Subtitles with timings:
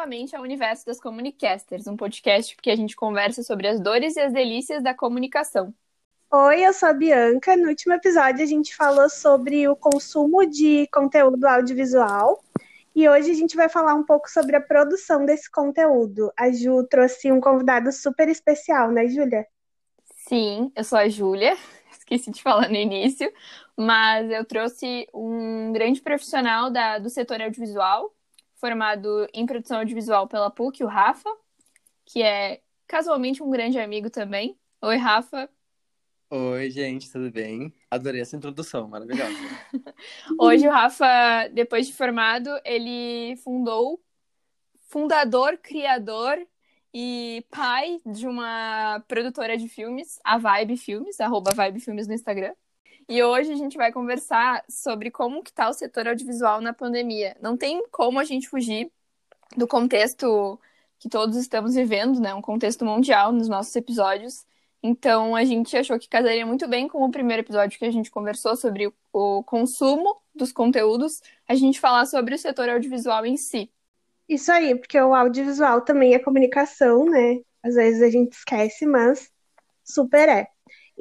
[0.00, 4.20] novamente ao Universo das Comunicasters, um podcast que a gente conversa sobre as dores e
[4.20, 5.74] as delícias da comunicação.
[6.30, 7.54] Oi, eu sou a Bianca.
[7.54, 12.42] No último episódio a gente falou sobre o consumo de conteúdo audiovisual
[12.96, 16.32] e hoje a gente vai falar um pouco sobre a produção desse conteúdo.
[16.34, 19.46] A Ju trouxe um convidado super especial, né, Júlia?
[20.26, 21.54] Sim, eu sou a Júlia,
[21.92, 23.30] esqueci de falar no início,
[23.76, 28.10] mas eu trouxe um grande profissional da, do setor audiovisual,
[28.60, 31.30] formado em produção audiovisual pela PUC, o Rafa,
[32.04, 34.58] que é casualmente um grande amigo também.
[34.82, 35.48] Oi, Rafa.
[36.28, 37.74] Oi, gente, tudo bem?
[37.90, 39.32] Adorei essa introdução, maravilhosa.
[40.38, 44.00] Hoje o Rafa, depois de formado, ele fundou,
[44.88, 46.38] fundador, criador
[46.92, 52.54] e pai de uma produtora de filmes, a Vibe Filmes, arroba Vibe Filmes no Instagram.
[53.10, 57.36] E hoje a gente vai conversar sobre como que tá o setor audiovisual na pandemia.
[57.42, 58.88] Não tem como a gente fugir
[59.56, 60.60] do contexto
[60.96, 62.32] que todos estamos vivendo, né?
[62.32, 64.46] Um contexto mundial nos nossos episódios.
[64.80, 68.12] Então a gente achou que casaria muito bem com o primeiro episódio que a gente
[68.12, 73.72] conversou sobre o consumo dos conteúdos, a gente falar sobre o setor audiovisual em si.
[74.28, 77.40] Isso aí, porque o audiovisual também é comunicação, né?
[77.60, 79.32] Às vezes a gente esquece, mas
[79.82, 80.48] super é.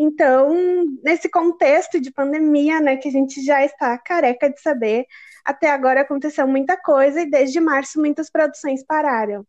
[0.02, 0.56] Então,
[1.04, 5.06] nesse contexto de pandemia, né, que a gente já está careca de saber,
[5.44, 9.42] até agora aconteceu muita coisa e desde março muitas produções pararam.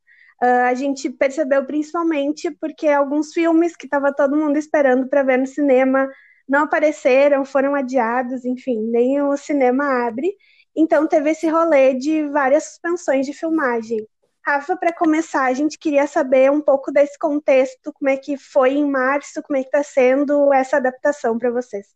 [0.42, 5.38] Uh, a gente percebeu principalmente porque alguns filmes que estava todo mundo esperando para ver
[5.38, 6.08] no cinema
[6.48, 10.34] não apareceram, foram adiados, enfim, nem o cinema abre.
[10.74, 14.04] Então teve esse rolê de várias suspensões de filmagem.
[14.44, 18.72] Rafa, para começar, a gente queria saber um pouco desse contexto, como é que foi
[18.72, 21.94] em março, como é que está sendo essa adaptação para vocês.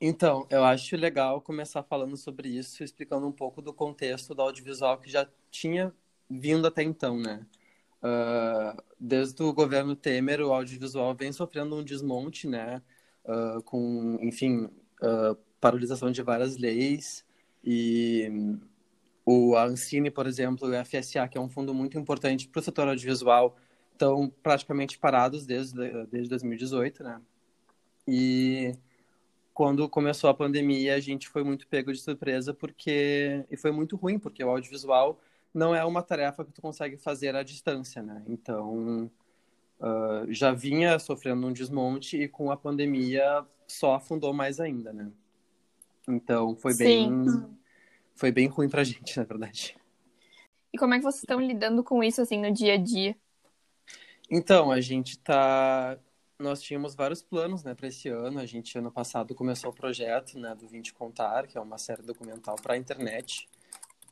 [0.00, 4.98] Então, eu acho legal começar falando sobre isso, explicando um pouco do contexto do audiovisual
[4.98, 5.94] que já tinha
[6.28, 7.46] vindo até então, né?
[8.02, 12.82] Uh, desde o governo Temer, o audiovisual vem sofrendo um desmonte, né?
[13.24, 14.64] Uh, com, enfim,
[15.00, 17.24] uh, paralisação de várias leis
[17.62, 18.58] e
[19.24, 22.62] o Ancine, por exemplo, e o FSA, que é um fundo muito importante para o
[22.62, 23.56] setor audiovisual,
[23.92, 27.20] estão praticamente parados desde, desde 2018, né?
[28.06, 28.74] E
[29.54, 33.96] quando começou a pandemia, a gente foi muito pego de surpresa porque e foi muito
[33.96, 35.18] ruim porque o audiovisual
[35.54, 38.22] não é uma tarefa que tu consegue fazer à distância, né?
[38.26, 39.10] Então
[39.80, 45.10] uh, já vinha sofrendo um desmonte e com a pandemia só afundou mais ainda, né?
[46.06, 46.84] Então foi Sim.
[46.84, 47.56] bem
[48.14, 49.76] foi bem ruim pra gente, na verdade.
[50.72, 53.16] E como é que vocês estão lidando com isso, assim, no dia a dia?
[54.30, 55.98] Então, a gente tá...
[56.38, 58.40] Nós tínhamos vários planos, né, para esse ano.
[58.40, 62.02] A gente, ano passado, começou o projeto, né, do Vinte Contar, que é uma série
[62.02, 63.48] documental para a internet.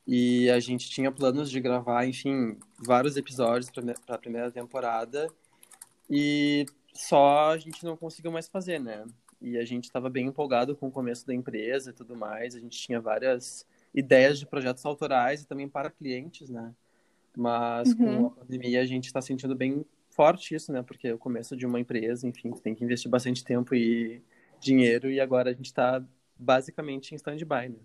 [0.06, 5.28] E a gente tinha planos de gravar, enfim, vários episódios para a primeira temporada.
[6.08, 9.04] E só a gente não conseguiu mais fazer, né?
[9.40, 12.54] E a gente estava bem empolgado com o começo da empresa e tudo mais.
[12.54, 16.72] A gente tinha várias ideias de projetos autorais e também para clientes, né?
[17.36, 17.97] Mas uhum.
[17.97, 20.82] com a pandemia a gente está sentindo bem forte isso, né?
[20.82, 24.22] Porque é o começo de uma empresa, enfim, tem que investir bastante tempo e
[24.60, 26.02] dinheiro e agora a gente está
[26.38, 27.78] basicamente em stand-by, né?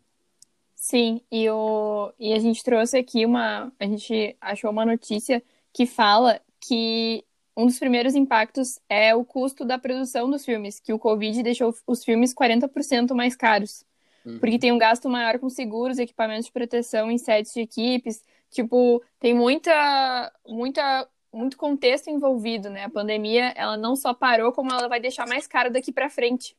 [0.75, 2.13] Sim, e, o...
[2.19, 3.72] e a gente trouxe aqui uma.
[3.79, 5.41] A gente achou uma notícia
[5.73, 7.23] que fala que
[7.56, 11.75] um dos primeiros impactos é o custo da produção dos filmes, que o Covid deixou
[11.88, 13.84] os filmes 40% mais caros.
[14.28, 14.40] Uhum.
[14.40, 18.22] Porque tem um gasto maior com seguros, equipamentos de proteção em setes de equipes.
[18.52, 22.84] Tipo, tem muita, muita, muito contexto envolvido, né?
[22.84, 26.56] A pandemia, ela não só parou, como ela vai deixar mais caro daqui para frente.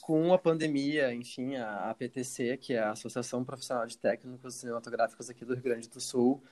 [0.00, 5.44] Com a pandemia, enfim, a APTC, que é a Associação Profissional de Técnicos Cinematográficos aqui
[5.44, 6.42] do Rio Grande do Sul,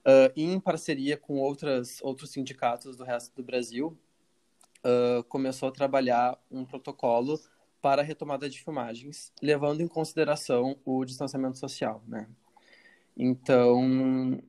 [0.00, 3.96] uh, em parceria com outras, outros sindicatos do resto do Brasil,
[4.84, 7.40] uh, começou a trabalhar um protocolo
[7.82, 12.28] para a retomada de filmagens, levando em consideração o distanciamento social, né?
[13.16, 14.40] Então,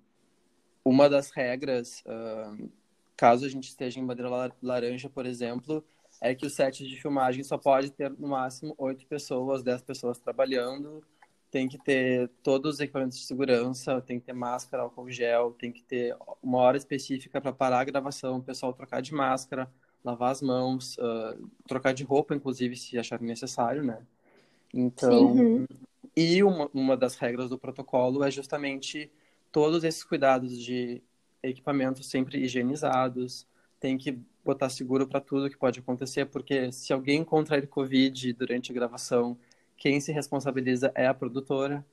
[0.85, 2.71] uma das regras, uh,
[3.17, 5.83] caso a gente esteja em bandeira laranja, por exemplo,
[6.21, 10.19] é que o set de filmagem só pode ter no máximo oito pessoas, dez pessoas
[10.19, 11.03] trabalhando,
[11.49, 15.71] tem que ter todos os equipamentos de segurança, tem que ter máscara, álcool gel, tem
[15.71, 19.69] que ter uma hora específica para parar a gravação, o pessoal trocar de máscara,
[20.03, 23.99] lavar as mãos, uh, trocar de roupa, inclusive, se achar necessário, né?
[24.73, 25.67] Então, Sim.
[26.15, 29.11] e uma, uma das regras do protocolo é justamente
[29.51, 31.01] todos esses cuidados de
[31.41, 33.45] equipamentos sempre higienizados,
[33.79, 38.71] tem que botar seguro para tudo que pode acontecer, porque se alguém contrair Covid durante
[38.71, 39.37] a gravação,
[39.77, 41.85] quem se responsabiliza é a produtora.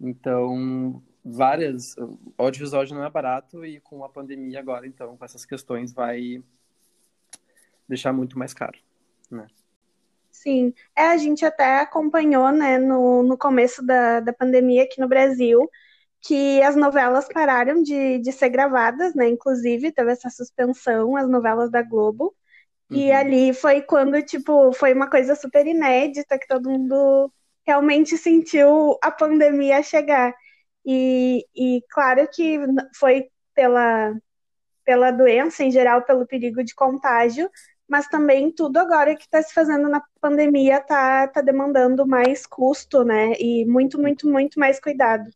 [0.00, 1.96] Então, várias.
[1.96, 6.42] O audiovisual não é barato e com a pandemia agora, então, com essas questões, vai
[7.88, 8.78] deixar muito mais caro,
[9.30, 9.46] né?
[10.30, 15.08] Sim, é, a gente até acompanhou, né, no, no começo da, da pandemia aqui no
[15.08, 15.68] Brasil,
[16.20, 21.70] que as novelas pararam de, de ser gravadas, né, inclusive teve essa suspensão, as novelas
[21.70, 22.34] da Globo,
[22.90, 22.96] uhum.
[22.96, 27.32] e ali foi quando, tipo, foi uma coisa super inédita, que todo mundo
[27.66, 30.34] realmente sentiu a pandemia chegar.
[30.84, 32.60] E, e claro que
[32.94, 34.14] foi pela,
[34.84, 37.50] pela doença em geral, pelo perigo de contágio,
[37.88, 43.04] mas também tudo agora que está se fazendo na pandemia está tá demandando mais custo,
[43.04, 43.32] né?
[43.38, 45.30] E muito, muito, muito mais cuidado.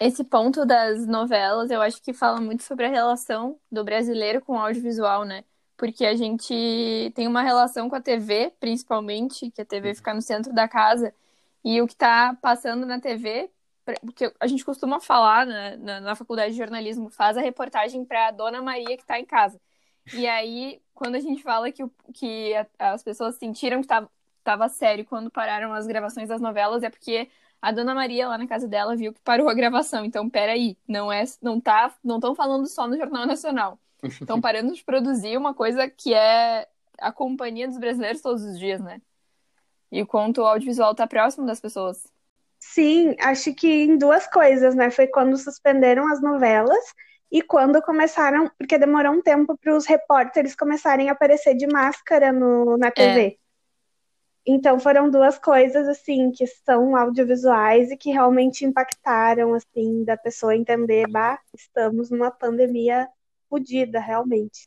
[0.00, 4.52] Esse ponto das novelas, eu acho que fala muito sobre a relação do brasileiro com
[4.52, 5.44] o audiovisual, né?
[5.76, 10.22] Porque a gente tem uma relação com a TV, principalmente, que a TV fica no
[10.22, 11.12] centro da casa,
[11.64, 13.50] e o que está passando na TV
[14.04, 18.28] porque a gente costuma falar né, na, na, faculdade de jornalismo, faz a reportagem para
[18.28, 19.58] a dona Maria que está em casa.
[20.14, 21.84] E aí, quando a gente fala que,
[22.14, 23.88] que as pessoas sentiram que
[24.38, 27.28] estava sério quando pararam as gravações das novelas, é porque
[27.60, 30.04] a dona Maria lá na casa dela viu que parou a gravação.
[30.04, 33.78] Então, peraí, não é, não tá, não estão falando só no Jornal Nacional.
[34.02, 36.68] Estão parando de produzir uma coisa que é
[36.98, 39.00] a companhia dos brasileiros todos os dias, né?
[39.90, 42.06] E o quanto o audiovisual está próximo das pessoas.
[42.58, 44.90] Sim, acho que em duas coisas, né?
[44.90, 46.94] Foi quando suspenderam as novelas
[47.30, 52.32] e quando começaram, porque demorou um tempo para os repórteres começarem a aparecer de máscara
[52.32, 53.20] no, na TV.
[53.20, 53.36] É.
[54.46, 60.56] Então foram duas coisas assim que são audiovisuais e que realmente impactaram assim da pessoa
[60.56, 63.06] entender, bah, estamos numa pandemia
[63.50, 64.66] fodida, realmente.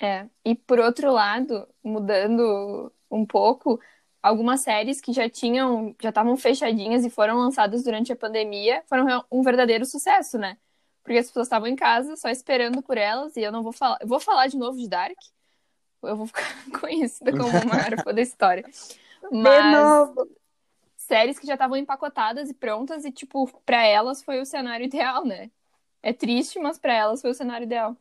[0.00, 0.26] É.
[0.42, 3.78] E por outro lado, mudando um pouco,
[4.22, 9.22] algumas séries que já tinham, já estavam fechadinhas e foram lançadas durante a pandemia, foram
[9.30, 10.56] um verdadeiro sucesso, né?
[11.04, 13.98] Porque as pessoas estavam em casa só esperando por elas, e eu não vou falar.
[14.00, 15.18] Eu vou falar de novo de Dark.
[16.02, 16.42] Eu vou ficar
[16.80, 17.52] conhecida como uma
[18.02, 18.64] fã da história.
[19.30, 20.10] Mas
[20.96, 25.24] séries que já estavam empacotadas e prontas, e, tipo, para elas foi o cenário ideal,
[25.26, 25.50] né?
[26.02, 27.96] É triste, mas para elas foi o cenário ideal.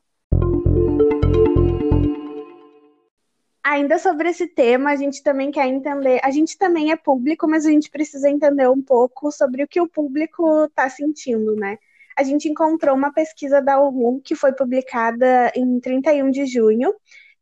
[3.61, 6.21] Ainda sobre esse tema, a gente também quer entender.
[6.23, 9.81] A gente também é público, mas a gente precisa entender um pouco sobre o que
[9.81, 11.77] o público está sentindo, né?
[12.17, 16.93] A gente encontrou uma pesquisa da UU que foi publicada em 31 de junho.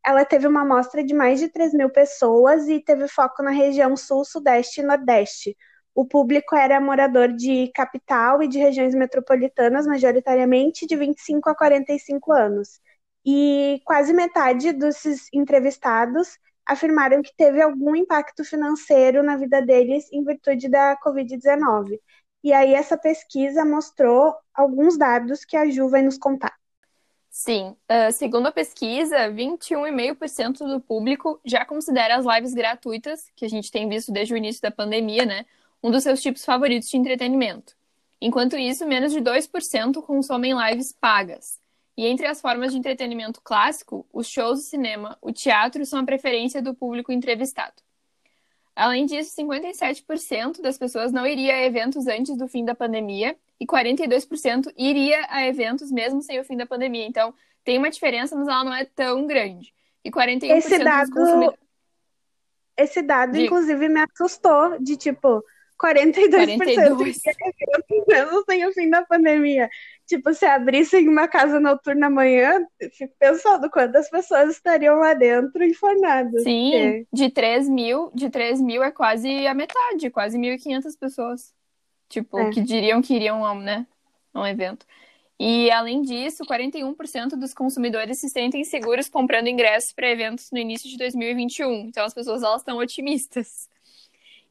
[0.05, 3.95] Ela teve uma amostra de mais de 3 mil pessoas e teve foco na região
[3.95, 5.55] sul, sudeste e nordeste.
[5.93, 12.31] O público era morador de capital e de regiões metropolitanas, majoritariamente de 25 a 45
[12.31, 12.79] anos
[13.25, 15.03] e quase metade dos
[15.33, 21.99] entrevistados afirmaram que teve algum impacto financeiro na vida deles em virtude da Covid-19.
[22.43, 26.55] E aí essa pesquisa mostrou alguns dados que a Ju vai nos contar.
[27.29, 33.49] Sim, uh, segundo a pesquisa, 21,5% do público já considera as lives gratuitas, que a
[33.49, 35.45] gente tem visto desde o início da pandemia, né,
[35.81, 37.73] um dos seus tipos favoritos de entretenimento.
[38.19, 41.59] Enquanto isso, menos de 2% consomem lives pagas.
[41.97, 46.05] E entre as formas de entretenimento clássico, os shows de cinema, o teatro são a
[46.05, 47.81] preferência do público entrevistado.
[48.81, 53.67] Além disso, 57% das pessoas não iria a eventos antes do fim da pandemia e
[53.67, 57.05] 42% iria a eventos mesmo sem o fim da pandemia.
[57.05, 57.31] Então,
[57.63, 59.71] tem uma diferença, mas ela não é tão grande.
[60.03, 61.59] E 41% esse dado, dos consumidores...
[62.75, 63.45] Esse dado, de...
[63.45, 65.43] inclusive, me assustou, de tipo,
[65.79, 67.21] 42%, 42.
[68.07, 69.69] mesmo sem o fim da pandemia
[70.15, 76.43] tipo, se abrissem uma casa noturna amanhã, fico pensando quantas pessoas estariam lá dentro informadas.
[76.43, 77.07] Sim, porque...
[77.13, 81.53] de 3 mil, de 3 mil é quase a metade, quase 1.500 pessoas.
[82.09, 82.49] Tipo, é.
[82.49, 83.87] que diriam que iriam a, né,
[84.33, 84.85] a um evento.
[85.39, 90.89] E, além disso, 41% dos consumidores se sentem seguros comprando ingressos para eventos no início
[90.89, 91.87] de 2021.
[91.87, 93.67] Então, as pessoas elas estão otimistas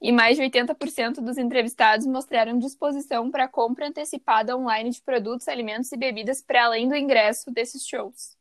[0.00, 5.92] e mais de 80% dos entrevistados mostraram disposição para compra antecipada online de produtos, alimentos
[5.92, 8.36] e bebidas para além do ingresso desses shows.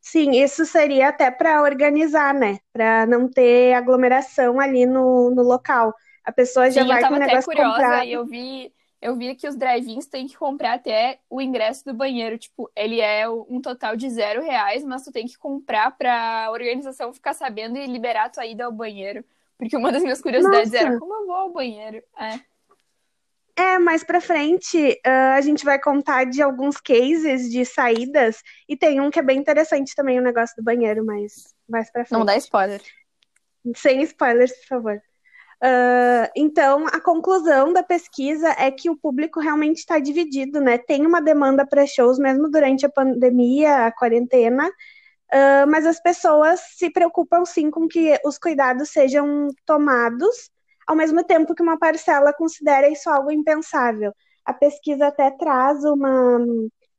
[0.00, 2.58] Sim, isso seria até para organizar, né?
[2.72, 5.94] Para não ter aglomeração ali no, no local.
[6.24, 8.06] A pessoa já Sim, vai com o negócio curiosa comprado.
[8.06, 11.94] e eu vi, eu vi que os drive-ins têm que comprar até o ingresso do
[11.94, 12.38] banheiro.
[12.38, 16.50] Tipo, ele é um total de zero reais, mas tu tem que comprar para a
[16.50, 19.24] organização ficar sabendo e liberar a tua ida ao banheiro.
[19.60, 20.86] Porque uma das minhas curiosidades Nossa.
[20.86, 22.02] era como eu vou ao banheiro.
[22.18, 22.40] É.
[23.54, 28.74] É, mais pra frente uh, a gente vai contar de alguns cases de saídas e
[28.74, 32.18] tem um que é bem interessante também, o negócio do banheiro, mas mais pra frente.
[32.18, 32.80] Não dá spoiler.
[33.76, 35.02] Sem spoilers, por favor.
[35.62, 40.78] Uh, então, a conclusão da pesquisa é que o público realmente está dividido, né?
[40.78, 44.70] Tem uma demanda para shows mesmo durante a pandemia, a quarentena,
[45.32, 50.50] uh, mas as pessoas se preocupam sim com que os cuidados sejam tomados,
[50.86, 54.12] ao mesmo tempo que uma parcela considera isso algo impensável.
[54.44, 56.38] A pesquisa até traz uma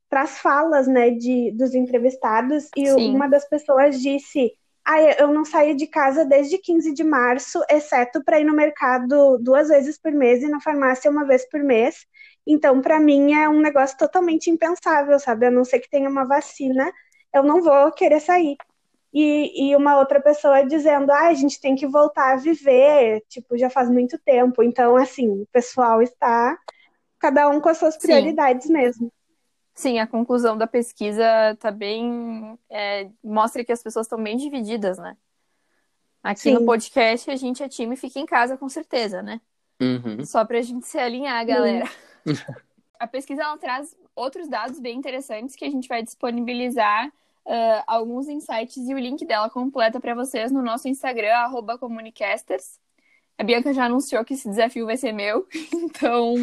[0.09, 3.15] traz falas, né, de dos entrevistados e sim.
[3.15, 4.51] uma das pessoas disse
[4.85, 9.37] ah, eu não saio de casa desde 15 de março, exceto para ir no mercado
[9.37, 12.05] duas vezes por mês e na farmácia uma vez por mês.
[12.45, 15.45] Então, para mim, é um negócio totalmente impensável, sabe?
[15.45, 16.91] A não ser que tenha uma vacina,
[17.33, 18.57] eu não vou querer sair.
[19.13, 23.57] E, e uma outra pessoa dizendo, ah, a gente tem que voltar a viver, tipo,
[23.57, 24.63] já faz muito tempo.
[24.63, 26.57] Então, assim, o pessoal está,
[27.19, 28.73] cada um com as suas prioridades Sim.
[28.73, 29.11] mesmo.
[29.73, 31.25] Sim, a conclusão da pesquisa
[31.59, 32.57] tá bem.
[32.69, 35.17] É, mostra que as pessoas estão bem divididas, né?
[36.23, 36.53] Aqui Sim.
[36.53, 39.41] no podcast a gente é time fica em casa com certeza, né?
[39.81, 40.23] Uhum.
[40.23, 41.89] Só pra gente se alinhar, galera.
[42.25, 42.33] Uhum.
[42.99, 47.11] a pesquisa ela traz outros dados bem interessantes que a gente vai disponibilizar
[47.45, 51.33] uh, alguns insights e o link dela completa para vocês no nosso Instagram,
[51.79, 52.79] comunicasters.
[53.37, 56.35] A Bianca já anunciou que esse desafio vai ser meu, então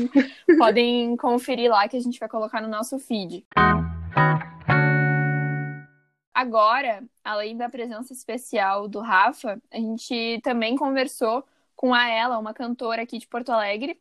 [0.58, 3.46] podem conferir lá que a gente vai colocar no nosso feed.
[6.34, 12.54] Agora, além da presença especial do Rafa, a gente também conversou com a ela, uma
[12.54, 14.00] cantora aqui de Porto Alegre,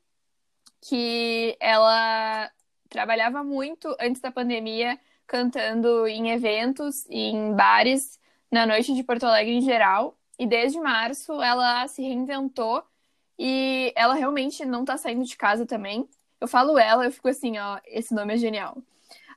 [0.82, 2.52] que ela
[2.90, 8.20] trabalhava muito antes da pandemia cantando em eventos e em bares
[8.52, 10.18] na noite de Porto Alegre em geral.
[10.40, 12.84] E desde março ela se reinventou
[13.38, 16.08] e ela realmente não tá saindo de casa também.
[16.40, 18.78] Eu falo ela, eu fico assim, ó, esse nome é genial.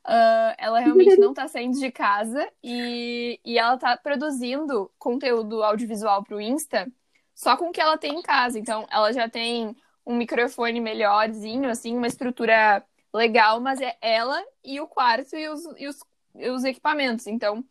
[0.06, 6.22] Uh, ela realmente não tá saindo de casa e, e ela tá produzindo conteúdo audiovisual
[6.22, 6.90] pro Insta
[7.34, 8.58] só com o que ela tem em casa.
[8.58, 14.80] Então, ela já tem um microfone melhorzinho, assim, uma estrutura legal, mas é ela e
[14.80, 15.98] o quarto e os, e os,
[16.34, 17.26] e os equipamentos.
[17.26, 17.64] Então,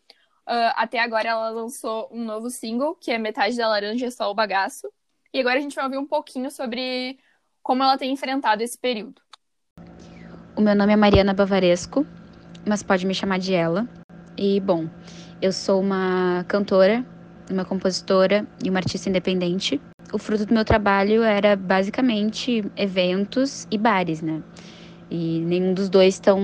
[0.49, 4.31] Uh, até agora ela lançou um novo single, que é Metade da Laranja é Só
[4.31, 4.91] o Bagaço.
[5.31, 7.19] E agora a gente vai ouvir um pouquinho sobre
[7.61, 9.21] como ela tem enfrentado esse período.
[10.55, 12.03] O meu nome é Mariana Bavaresco,
[12.67, 13.87] mas pode me chamar de ela.
[14.35, 14.89] E, bom,
[15.39, 17.05] eu sou uma cantora,
[17.51, 19.79] uma compositora e uma artista independente.
[20.11, 24.41] O fruto do meu trabalho era basicamente eventos e bares, né?
[25.09, 26.39] E nenhum dos dois estão,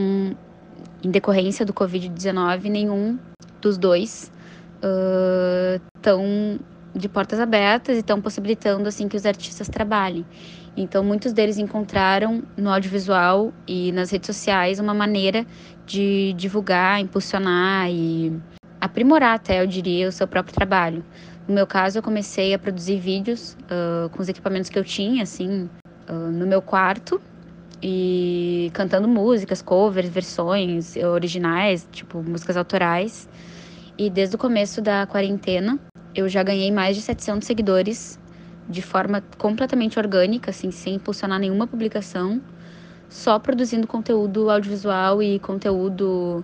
[1.03, 3.19] em decorrência do Covid-19, nenhum
[3.61, 4.31] dos dois
[5.95, 6.59] estão uh,
[6.97, 10.25] de portas abertas e estão possibilitando assim que os artistas trabalhem.
[10.77, 15.45] Então, muitos deles encontraram no audiovisual e nas redes sociais uma maneira
[15.85, 18.37] de divulgar, impulsionar e
[18.81, 21.03] aprimorar até, eu diria, o seu próprio trabalho.
[21.47, 25.23] No meu caso, eu comecei a produzir vídeos uh, com os equipamentos que eu tinha,
[25.23, 25.69] assim,
[26.09, 27.21] uh, no meu quarto
[27.81, 33.27] e cantando músicas, covers, versões originais, tipo músicas autorais.
[33.97, 35.79] E desde o começo da quarentena,
[36.13, 38.19] eu já ganhei mais de 700 seguidores
[38.67, 42.41] de forma completamente orgânica, assim, sem impulsionar nenhuma publicação,
[43.07, 46.43] só produzindo conteúdo audiovisual e conteúdo,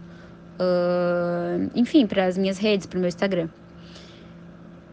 [0.59, 3.49] uh, enfim, para as minhas redes, para o meu Instagram.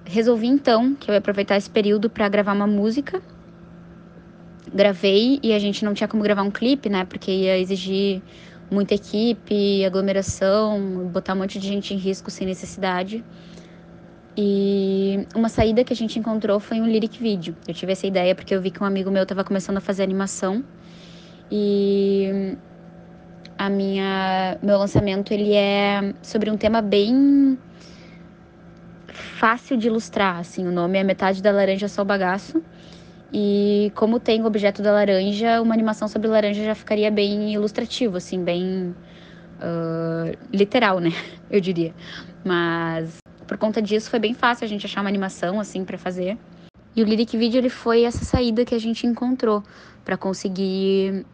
[0.04, 3.21] Resolvi então que eu ia aproveitar esse período para gravar uma música.
[4.73, 7.05] Gravei e a gente não tinha como gravar um clipe, né?
[7.05, 8.23] Porque ia exigir
[8.71, 13.25] muita equipe, aglomeração, botar um monte de gente em risco sem necessidade.
[14.37, 17.57] E uma saída que a gente encontrou foi um lyric video.
[17.67, 20.03] Eu tive essa ideia porque eu vi que um amigo meu estava começando a fazer
[20.03, 20.63] animação
[21.51, 22.57] e
[23.57, 27.59] a minha meu lançamento ele é sobre um tema bem
[29.09, 32.63] fácil de ilustrar, assim, o nome é Metade da Laranja Só Bagaço.
[33.33, 38.17] E como tem o objeto da laranja, uma animação sobre laranja já ficaria bem ilustrativo,
[38.17, 38.95] assim, bem
[39.59, 41.11] uh, literal, né?
[41.51, 41.95] Eu diria.
[42.45, 46.39] Mas por conta disso foi bem fácil a gente achar uma animação assim para fazer.
[46.95, 49.63] E o Lyric Video ele foi essa saída que a gente encontrou
[50.05, 51.25] para conseguir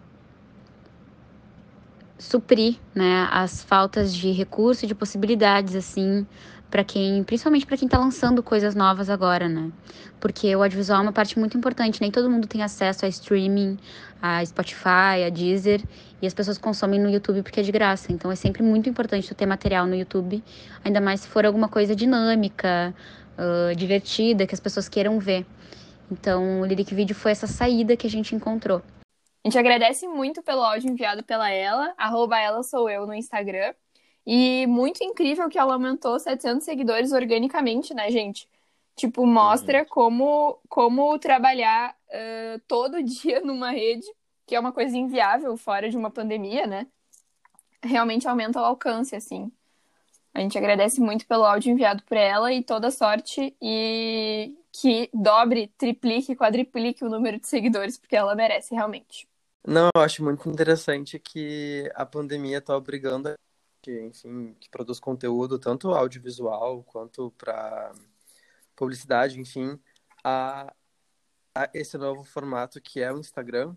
[2.18, 6.26] suprir, né, as faltas de recurso e de possibilidades assim
[6.70, 9.70] para quem, principalmente para quem está lançando coisas novas agora, né?
[10.20, 13.78] Porque o audiovisual é uma parte muito importante, nem todo mundo tem acesso a streaming,
[14.20, 15.82] a Spotify, a Deezer,
[16.20, 18.12] e as pessoas consomem no YouTube porque é de graça.
[18.12, 20.42] Então é sempre muito importante tu ter material no YouTube,
[20.84, 22.94] ainda mais se for alguma coisa dinâmica,
[23.38, 25.46] uh, divertida, que as pessoas queiram ver.
[26.10, 28.82] Então o Lyric Video foi essa saída que a gente encontrou.
[29.44, 33.74] A gente agradece muito pelo áudio enviado pela ela, arroba ela sou eu no Instagram.
[34.26, 38.48] E muito incrível que ela aumentou 700 seguidores organicamente, né, gente?
[38.96, 39.86] Tipo, mostra uhum.
[39.88, 44.06] como, como trabalhar uh, todo dia numa rede,
[44.46, 46.86] que é uma coisa inviável fora de uma pandemia, né?
[47.82, 49.52] Realmente aumenta o alcance, assim.
[50.32, 55.72] A gente agradece muito pelo áudio enviado por ela e toda sorte e que dobre,
[55.78, 59.28] triplique, quadriplique o número de seguidores, porque ela merece realmente.
[59.66, 63.32] Não, eu acho muito interessante que a pandemia está obrigando
[63.84, 67.92] que, enfim, que produz conteúdo, tanto audiovisual quanto para
[68.74, 69.78] publicidade, enfim,
[70.24, 70.72] a,
[71.54, 73.76] a, esse novo formato que é o Instagram,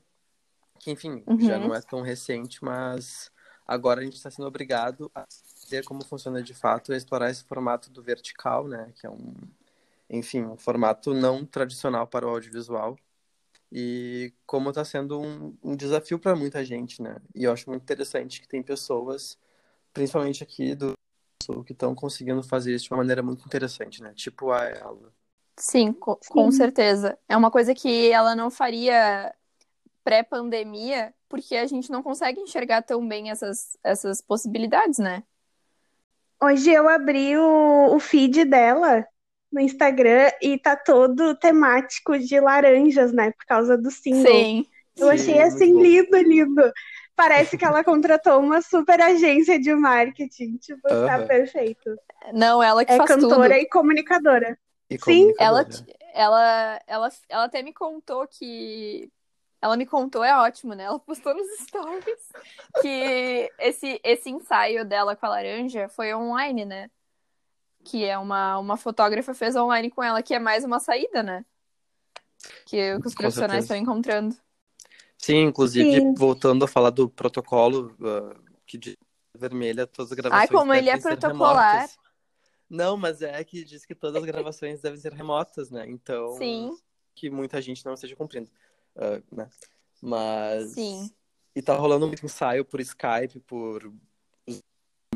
[0.80, 1.42] que, enfim, uhum.
[1.42, 3.30] já não é tão recente, mas
[3.68, 5.28] agora a gente está sendo obrigado a
[5.70, 9.34] ver como funciona de fato e explorar esse formato do vertical, né, que é um,
[10.10, 12.98] enfim, um formato não tradicional para o audiovisual
[13.70, 17.18] e como está sendo um, um desafio para muita gente, né?
[17.36, 19.38] E eu acho muito interessante que tem pessoas
[19.98, 20.94] principalmente aqui do
[21.42, 24.14] Sul, que estão conseguindo fazer isso de uma maneira muito interessante, né?
[24.14, 25.12] Tipo a ela.
[25.58, 26.34] Sim, com, Sim.
[26.34, 27.18] com certeza.
[27.28, 29.34] É uma coisa que ela não faria
[30.04, 35.24] pré-pandemia, porque a gente não consegue enxergar tão bem essas, essas possibilidades, né?
[36.40, 39.04] Hoje eu abri o, o feed dela
[39.52, 43.32] no Instagram e tá todo temático de laranjas, né?
[43.32, 44.28] Por causa do símbolo.
[44.28, 44.66] Sim.
[44.96, 46.72] Eu Sim, achei assim lindo, lindo
[47.18, 50.58] parece que ela contratou uma super agência de marketing.
[50.58, 51.08] Tipo, uhum.
[51.08, 51.98] tá perfeito.
[52.32, 53.62] Não, ela que é faz cantora tudo.
[53.62, 54.58] e comunicadora.
[54.88, 55.66] E Sim, ela,
[56.14, 59.12] ela, ela, ela até me contou que.
[59.60, 60.84] Ela me contou, é ótimo, né?
[60.84, 62.30] Ela postou nos stories
[62.80, 66.92] que esse, esse ensaio dela com a laranja foi online, né?
[67.84, 71.44] Que é uma, uma fotógrafa fez online com ela, que é mais uma saída, né?
[72.68, 74.38] Que, que os profissionais estão encontrando.
[75.18, 76.14] Sim, inclusive, Sim.
[76.14, 78.96] voltando a falar do protocolo uh, que diz
[79.36, 80.42] vermelha, todas as gravações.
[80.42, 81.74] Ai, como ele é protocolar.
[81.74, 81.98] Remotas.
[82.70, 85.86] Não, mas é que diz que todas as gravações devem ser remotas, né?
[85.88, 86.78] Então, Sim.
[87.16, 88.50] que muita gente não esteja cumprindo,
[88.96, 89.50] uh, né?
[90.02, 90.72] Mas.
[90.72, 91.10] Sim.
[91.56, 93.92] E tá rolando muito ensaio por Skype, por.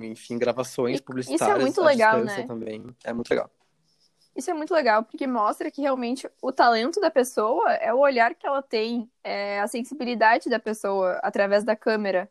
[0.02, 1.58] Enfim, gravações publicitárias.
[1.58, 2.48] Isso é muito legal, né?
[2.48, 2.96] Também.
[3.04, 3.52] É muito legal.
[4.36, 8.34] Isso é muito legal, porque mostra que realmente o talento da pessoa é o olhar
[8.34, 12.30] que ela tem, é a sensibilidade da pessoa através da câmera.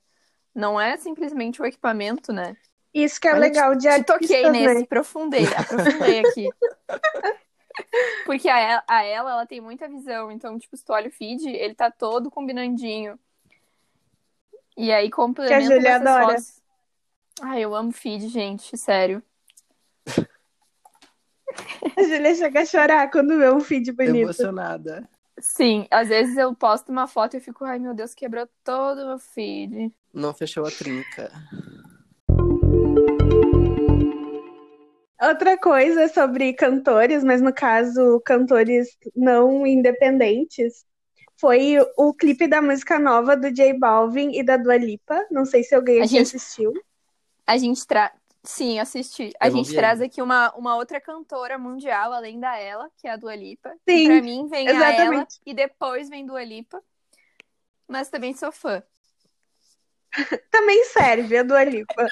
[0.55, 2.57] Não é simplesmente o equipamento, né?
[2.93, 4.67] Isso que é Olha, legal de artistas, toquei né?
[4.67, 6.49] nesse, aprofundei, aprofundei aqui.
[8.27, 11.13] Porque a ela, a ela, ela tem muita visão, então, tipo, se tu olha o
[11.13, 13.19] feed, ele tá todo combinandinho.
[14.77, 16.27] E aí complementa que a Julia adora.
[16.27, 16.63] fotos.
[17.43, 19.23] Ai, eu amo feed, gente, sério.
[21.97, 24.17] A Julia chega a chorar quando vê um feed bonito.
[24.17, 25.09] Emocionada.
[25.39, 29.03] Sim, às vezes eu posto uma foto e eu fico, ai meu Deus, quebrou todo
[29.03, 29.93] o meu feed.
[30.13, 31.31] Não fechou a trinca.
[35.21, 40.85] Outra coisa sobre cantores, mas no caso cantores não independentes,
[41.39, 45.27] foi o clipe da música nova do J Balvin e da Dua Lipa.
[45.31, 46.73] Não sei se alguém aqui gente, assistiu.
[47.47, 49.33] A gente tra Sim, assisti.
[49.39, 53.17] A gente traz aqui uma, uma outra cantora mundial, além da ela, que é a
[53.17, 53.71] Dua Lipa.
[53.87, 55.03] Sim, pra mim vem exatamente.
[55.03, 56.83] a ela e depois vem Dua Lipa.
[57.87, 58.83] Mas também sou fã.
[60.51, 62.07] também serve a Dua Lipa.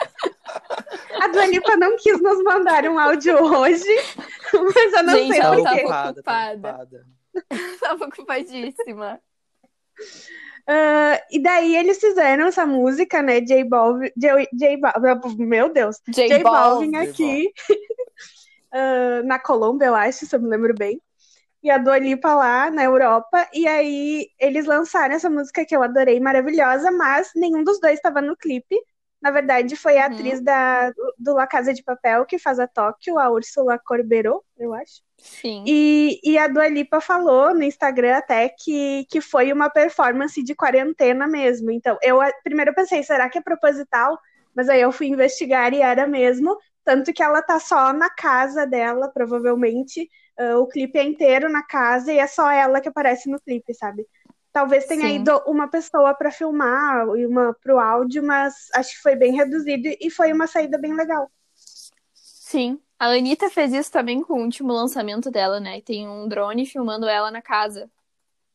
[1.23, 3.85] a Dua Lipa não quis nos mandar um áudio hoje,
[4.53, 6.11] mas eu não gente, sei ela por tava ocupada.
[6.11, 7.07] Ocupada.
[7.81, 9.21] tava ocupadíssima.
[10.68, 13.40] Uh, e daí eles fizeram essa música, né?
[13.40, 17.50] J Balvin, J, J Balvin meu Deus, J, J Balvin aqui
[18.74, 21.00] uh, na Colômbia, eu acho, se eu me lembro bem.
[21.62, 23.48] E a Dua Lipa lá na Europa.
[23.52, 28.20] E aí eles lançaram essa música que eu adorei, maravilhosa, mas nenhum dos dois estava
[28.20, 28.76] no clipe.
[29.20, 30.14] Na verdade, foi a uhum.
[30.14, 34.72] atriz da, do La Casa de Papel que faz a Tóquio, a Úrsula Corberó, eu
[34.72, 35.02] acho.
[35.16, 35.64] Sim.
[35.66, 40.54] E, e a Dua Lipa falou no Instagram até que, que foi uma performance de
[40.54, 41.70] quarentena mesmo.
[41.70, 44.16] Então, eu primeiro pensei, será que é proposital?
[44.54, 46.57] Mas aí eu fui investigar e era mesmo.
[46.85, 50.09] Tanto que ela tá só na casa dela, provavelmente.
[50.38, 53.74] Uh, o clipe é inteiro na casa e é só ela que aparece no clipe,
[53.74, 54.07] sabe?
[54.52, 55.16] Talvez tenha Sim.
[55.16, 59.34] ido uma pessoa para filmar e uma para o áudio, mas acho que foi bem
[59.34, 61.30] reduzido e foi uma saída bem legal.
[62.14, 62.80] Sim.
[62.98, 65.80] A Anitta fez isso também com o último lançamento dela, né?
[65.80, 67.90] Tem um drone filmando ela na casa.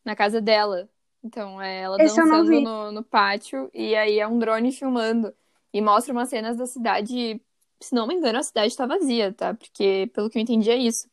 [0.03, 0.89] Na casa dela.
[1.23, 5.33] Então, é ela Esse dançando no, no pátio e aí é um drone filmando.
[5.71, 7.41] E mostra umas cenas da cidade.
[7.79, 9.53] Se não me engano, a cidade tá vazia, tá?
[9.53, 11.07] Porque, pelo que eu entendi, é isso.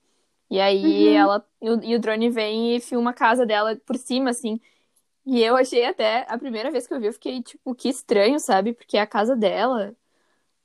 [0.51, 1.17] E aí uhum.
[1.17, 1.47] ela.
[1.63, 4.61] E o, drone vem e filma a casa dela por cima, assim.
[5.25, 8.41] E eu achei até, a primeira vez que eu vi, eu fiquei, tipo, que estranho,
[8.41, 8.73] sabe?
[8.73, 9.95] Porque é a casa dela.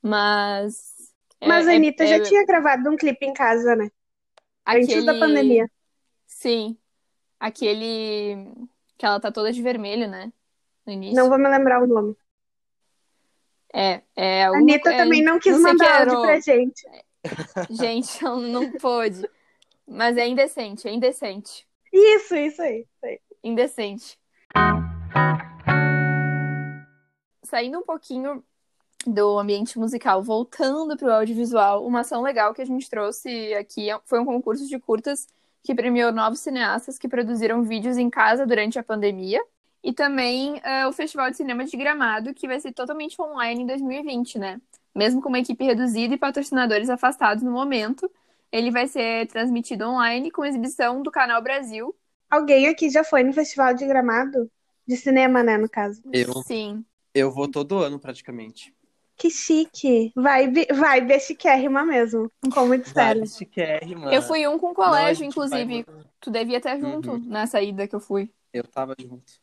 [0.01, 1.13] Mas.
[1.39, 2.21] É, Mas a é, Anitta é, já é...
[2.21, 3.91] tinha gravado um clipe em casa, né?
[4.65, 5.69] Antes da pandemia.
[6.25, 6.75] Sim.
[7.39, 8.51] Aquele.
[8.97, 10.33] Que ela tá toda de vermelho, né?
[10.85, 11.15] No início.
[11.15, 12.15] Não vou me lembrar o nome.
[13.71, 14.45] É, é.
[14.45, 16.87] A Anitta é, também não quis que mandar áudio pra gente.
[17.69, 19.27] Gente, ela não pôde.
[19.87, 21.67] Mas é indecente, é indecente.
[21.93, 22.79] Isso, isso aí.
[22.79, 23.19] isso aí.
[23.43, 24.17] Indecente.
[27.43, 28.43] Saindo um pouquinho
[29.05, 33.87] do ambiente musical, voltando para o audiovisual, uma ação legal que a gente trouxe aqui
[34.05, 35.27] foi um concurso de curtas
[35.63, 39.41] que premiou novos cineastas que produziram vídeos em casa durante a pandemia.
[39.83, 43.65] E também eh, o Festival de Cinema de Gramado, que vai ser totalmente online em
[43.67, 44.59] 2020, né?
[44.95, 48.09] Mesmo com uma equipe reduzida e patrocinadores afastados no momento,
[48.57, 51.93] ele vai ser transmitido online com exibição do Canal Brasil.
[52.29, 54.49] Alguém aqui já foi no Festival de Gramado?
[54.87, 56.01] De cinema, né, no caso.
[56.13, 56.85] Eu, Sim.
[57.13, 58.73] eu vou todo ano, praticamente.
[59.17, 60.11] Que chique.
[60.15, 62.31] Vibe, vibe é chiquérrima mesmo.
[62.53, 63.21] Como disseram.
[63.21, 64.13] Vai, chiquérrima.
[64.13, 65.83] Eu fui um com Não, a colégio, gente inclusive.
[65.83, 67.25] vai Tu devia estar junto Uhum.
[67.27, 68.31] na saída que eu fui.
[68.53, 69.33] Eu tava junto.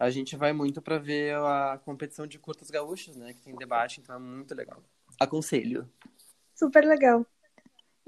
[0.00, 3.32] A gente vai muito pra ver a competição de curtas gaúchas, né?
[3.32, 4.82] Que tem debate, então é muito legal.
[5.20, 5.88] Aconselho.
[6.54, 7.24] Super legal.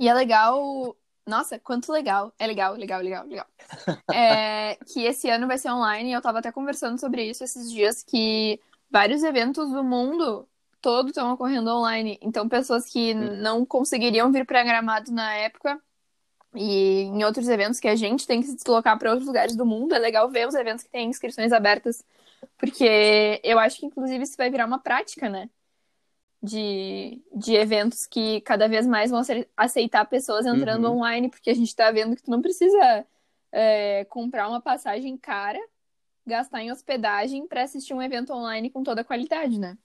[0.00, 0.96] E é legal.
[1.26, 2.32] Nossa, quanto legal.
[2.38, 3.46] É legal, legal, legal, legal.
[4.12, 6.10] É, que esse ano vai ser online.
[6.10, 8.58] e Eu tava até conversando sobre isso esses dias, que
[8.90, 10.48] vários eventos do mundo
[10.80, 12.18] todo estão ocorrendo online.
[12.22, 15.78] Então, pessoas que não conseguiriam vir pra Gramado na época
[16.54, 19.66] e em outros eventos que a gente tem que se deslocar para outros lugares do
[19.66, 22.02] mundo, é legal ver os eventos que têm inscrições abertas,
[22.58, 25.48] porque eu acho que, inclusive, isso vai virar uma prática, né?
[26.42, 30.92] De, de eventos que cada vez mais vão ace- aceitar pessoas entrando Uhum.
[30.92, 33.06] online, porque a gente tá vendo que tu não precisa
[33.52, 35.58] é, comprar uma passagem cara,
[36.26, 39.78] gastar em hospedagem para assistir um evento online com toda a qualidade, né?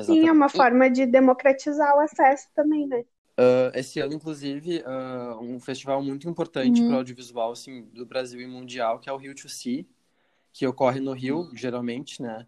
[0.00, 3.04] Sim, é uma forma de democratizar o acesso também, né?
[3.36, 6.84] Ah, esse ano, inclusive, ah, um festival muito importante Uhum.
[6.84, 9.84] para o audiovisual assim, do Brasil e mundial, que é o Rio to Sea,
[10.52, 12.46] que ocorre no Rio, geralmente, né?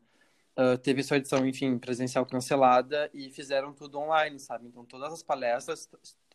[0.62, 4.66] Ah, teve sua edição, enfim, presencial cancelada e fizeram tudo online, sabe?
[4.66, 5.88] Então, todas as palestras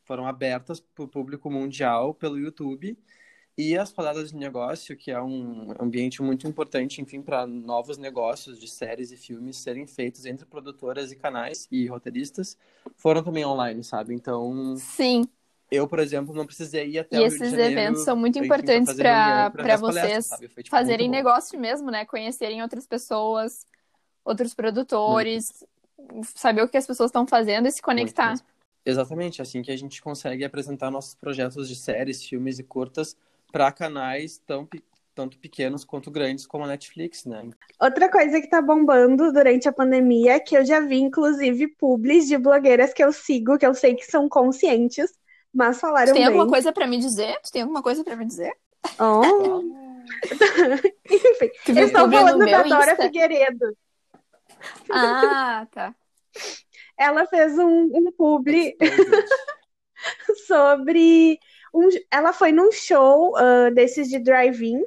[0.03, 2.97] foram abertas para o público mundial pelo YouTube.
[3.55, 8.59] E as rodadas de negócio, que é um ambiente muito importante, enfim, para novos negócios
[8.59, 12.57] de séries e filmes serem feitos entre produtoras e canais e roteiristas,
[12.97, 14.15] foram também online, sabe?
[14.15, 15.23] Então, Sim,
[15.69, 18.15] eu, por exemplo, não precisei ir até e o Rio de esses Janeiro, eventos são
[18.15, 22.05] muito importantes para e vocês tipo, fazerem negócio mesmo, né?
[22.05, 23.65] Conhecerem outras pessoas,
[24.25, 25.63] outros produtores,
[26.35, 28.35] saber o que as pessoas estão fazendo e se Muito conectar.
[28.85, 33.15] Exatamente, assim que a gente consegue apresentar nossos projetos de séries, filmes e curtas
[33.51, 34.67] para canais tão,
[35.15, 37.49] tanto pequenos quanto grandes como a Netflix, né?
[37.79, 42.37] Outra coisa que tá bombando durante a pandemia, que eu já vi, inclusive, publis de
[42.37, 45.11] blogueiras que eu sigo, que eu sei que são conscientes,
[45.53, 46.25] mas falaram Tu tem bem.
[46.25, 47.39] alguma coisa para me dizer?
[47.41, 48.53] Tu tem alguma coisa para me dizer?
[48.99, 49.63] Oh.
[51.09, 53.03] Enfim, Tu eu estou falando da Dora Insta?
[53.03, 53.75] Figueiredo.
[54.91, 55.95] Ah, tá.
[56.97, 58.75] Ela fez um, um publi
[60.47, 61.39] sobre.
[61.73, 64.81] Um, ela foi num show ah, desses de drive-in.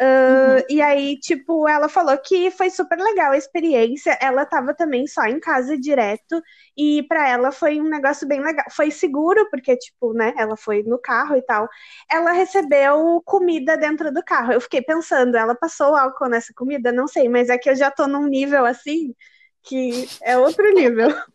[0.00, 4.16] Ah, E aí, tipo, ela falou que foi super legal a experiência.
[4.20, 6.42] Ela tava também só em casa direto.
[6.76, 8.64] E pra ela foi um negócio bem legal.
[8.70, 11.68] Foi seguro, porque, tipo, né, ela foi no carro e tal.
[12.10, 14.52] Ela recebeu comida dentro do carro.
[14.52, 16.92] Eu fiquei pensando, ela passou álcool nessa comida?
[16.92, 19.14] Não sei, mas é que eu já tô num nível assim
[19.62, 21.08] que é outro nível.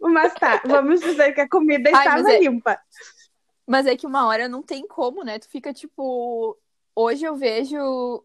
[0.00, 2.78] Mas tá, vamos dizer que a comida Ai, estava mas é- limpa.
[3.66, 5.38] Mas é que uma hora não tem como, né?
[5.38, 6.58] Tu fica tipo.
[6.94, 8.24] Hoje eu vejo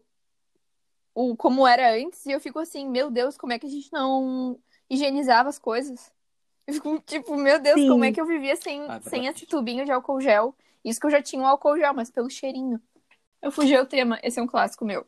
[1.14, 3.92] o como era antes e eu fico assim, meu Deus, como é que a gente
[3.92, 6.12] não higienizava as coisas?
[6.66, 7.88] Eu fico tipo, meu Deus, Sim.
[7.88, 9.38] como é que eu vivia sem, Ah, sem verdade.
[9.38, 10.54] esse tubinho de álcool gel?
[10.84, 12.80] Isso que eu já tinha um álcool gel, mas pelo cheirinho.
[13.42, 15.06] Eu fugi ao tema, esse é um clássico meu.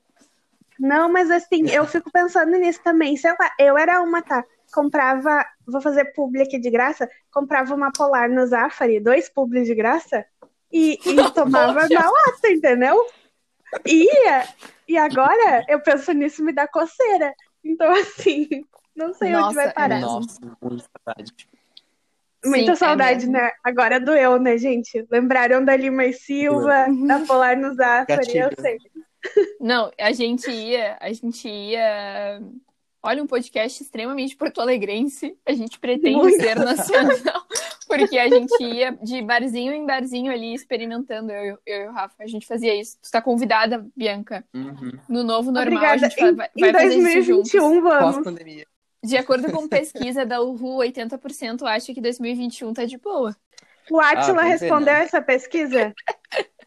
[0.79, 3.17] Não, mas assim, eu fico pensando nisso também.
[3.17, 4.45] Sei lá, eu era uma, tá?
[4.73, 9.75] Comprava, vou fazer publi aqui de graça, comprava uma polar no Zafari, dois publis de
[9.75, 10.25] graça,
[10.73, 12.99] e, e tomava na lata, entendeu?
[13.87, 14.49] Ia.
[14.89, 17.35] E agora eu penso nisso me dá coceira.
[17.65, 18.49] Então, assim,
[18.95, 20.01] não sei Nossa, onde vai é parar.
[20.01, 21.33] Nossa, muito verdade.
[22.45, 23.33] Muita Sim, é saudade, mesmo.
[23.33, 23.53] né?
[23.63, 25.07] Agora doeu, né, gente?
[25.11, 28.79] Lembraram da Lima e Silva, da Polar no Zafari, eu sei.
[29.61, 32.43] Não, a gente ia, a gente ia.
[33.05, 35.37] Olha, um podcast extremamente porto-alegrense.
[35.45, 36.41] A gente pretende Muito.
[36.41, 37.43] ser nacional.
[37.89, 42.15] Porque a gente ia de barzinho em barzinho ali experimentando, eu, eu e o Rafa.
[42.21, 42.97] A gente fazia isso.
[43.03, 44.45] Tu tá convidada, Bianca.
[44.55, 44.93] Uhum.
[45.09, 46.07] No novo normal, Obrigada.
[46.07, 47.53] a gente vai, vai, Em vai fazer isso juntos.
[47.53, 48.15] 2021, vamos.
[48.17, 48.67] Pós-pandemia.
[49.05, 53.37] De acordo com pesquisa da UHU, 80% acha que 2021 tá de boa.
[53.91, 55.93] O Atila Ah, respondeu essa pesquisa?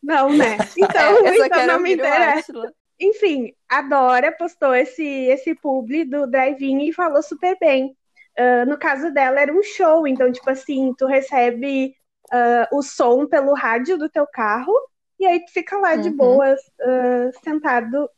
[0.04, 0.58] Não, né?
[0.78, 2.74] Então, então não me interessa.
[3.00, 7.96] Enfim, a Dora postou esse, esse publi do drive-in e falou super bem.
[8.38, 11.96] Uh, no caso dela, era um show, então, tipo assim, tu recebe
[12.34, 14.74] uh, o som pelo rádio do teu carro
[15.20, 16.18] e aí tu fica lá de uhum.
[16.18, 18.10] boas, uh, sentado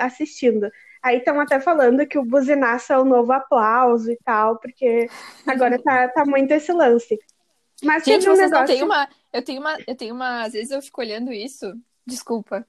[0.00, 0.70] assistindo.
[1.02, 5.06] Aí estão até falando que o buzinaço é o novo aplauso e tal, porque
[5.46, 7.18] agora tá, tá muito esse lance.
[7.82, 8.60] Mas Gente, um vocês negócio...
[8.60, 9.08] não tem uma.
[9.32, 9.78] Eu tenho uma.
[9.86, 10.42] Eu tenho uma.
[10.42, 11.74] Às vezes eu fico olhando isso.
[12.06, 12.66] Desculpa.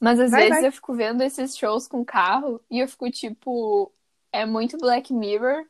[0.00, 0.66] Mas às vai, vezes vai.
[0.68, 3.92] eu fico vendo esses shows com carro e eu fico tipo.
[4.32, 5.64] É muito Black Mirror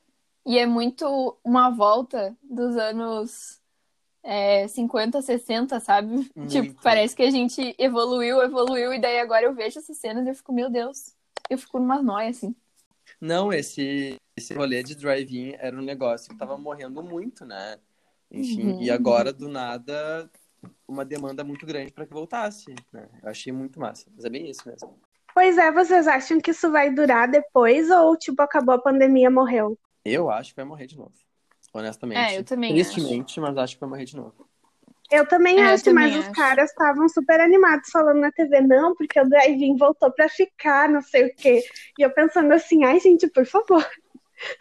[0.46, 3.60] e é muito uma volta dos anos
[4.22, 6.30] é, 50, 60, sabe?
[6.34, 6.50] Muito.
[6.50, 10.30] Tipo, parece que a gente evoluiu, evoluiu, e daí agora eu vejo essas cenas e
[10.30, 11.12] eu fico, meu Deus,
[11.50, 12.54] eu fico numa noia, assim.
[13.20, 17.78] Não, esse, esse rolê de drive-in era um negócio que tava morrendo muito, né?
[18.30, 18.82] Enfim, uhum.
[18.82, 20.30] e agora, do nada,
[20.86, 23.08] uma demanda muito grande para que voltasse, né?
[23.22, 24.10] Eu achei muito massa.
[24.14, 24.98] Mas é bem isso mesmo.
[25.34, 29.78] Pois é, vocês acham que isso vai durar depois ou, tipo, acabou a pandemia, morreu?
[30.04, 31.14] Eu acho que vai morrer de novo.
[31.72, 32.34] Honestamente.
[32.34, 33.40] É, eu também Tristemente, acho.
[33.40, 34.46] mas acho que vai morrer de novo.
[35.10, 36.30] Eu também é, acho, eu também mas acho.
[36.30, 40.88] os caras estavam super animados falando na TV, não, porque o drive-in voltou pra ficar,
[40.88, 41.62] não sei o quê.
[41.98, 43.86] E eu pensando assim, ai, gente, por favor.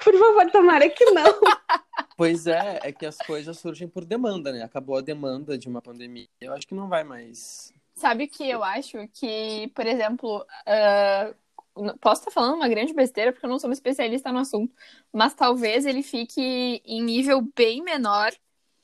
[0.04, 1.26] Por favor, tomara que não.
[2.22, 4.62] Pois é, é que as coisas surgem por demanda, né?
[4.62, 6.28] Acabou a demanda de uma pandemia.
[6.40, 7.74] Eu acho que não vai mais.
[7.96, 13.44] Sabe que eu acho que, por exemplo, uh, posso estar falando uma grande besteira porque
[13.44, 14.72] eu não sou uma especialista no assunto,
[15.12, 18.32] mas talvez ele fique em nível bem menor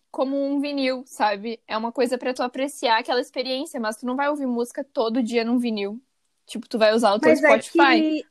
[0.09, 1.59] como um vinil, sabe?
[1.67, 5.21] É uma coisa para tu apreciar aquela experiência, mas tu não vai ouvir música todo
[5.21, 6.01] dia num vinil.
[6.47, 7.79] Tipo, tu vai usar o teu mas Spotify.
[7.81, 8.25] É que...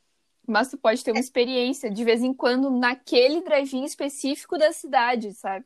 [0.47, 5.33] Mas tu pode ter uma experiência de vez em quando naquele drive-in específico da cidade,
[5.33, 5.65] sabe?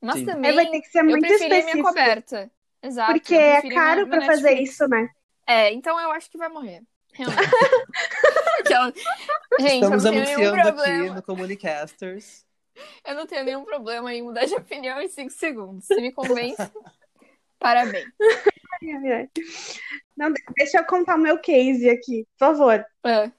[0.00, 0.26] Mas Sim.
[0.26, 2.50] também é, vai ter que ser muito eu preferi minha coberta.
[2.82, 3.12] Exato.
[3.12, 5.08] Porque é caro para fazer isso, né?
[5.46, 6.82] É, então eu acho que vai morrer.
[7.12, 7.50] Realmente.
[9.58, 12.46] Gente, Estamos anunciando aqui no Comunicasters.
[13.04, 15.86] Eu não tenho nenhum problema em mudar de opinião em 5 segundos.
[15.86, 16.56] Se me convence,
[17.58, 18.06] parabéns.
[20.16, 22.86] Não, deixa eu contar o meu case aqui, por favor.
[23.04, 23.30] É.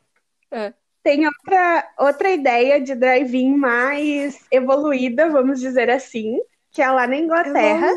[0.52, 0.74] É.
[1.04, 6.38] Tem outra, outra ideia de drive-in mais evoluída, vamos dizer assim,
[6.70, 7.88] que é lá na Inglaterra.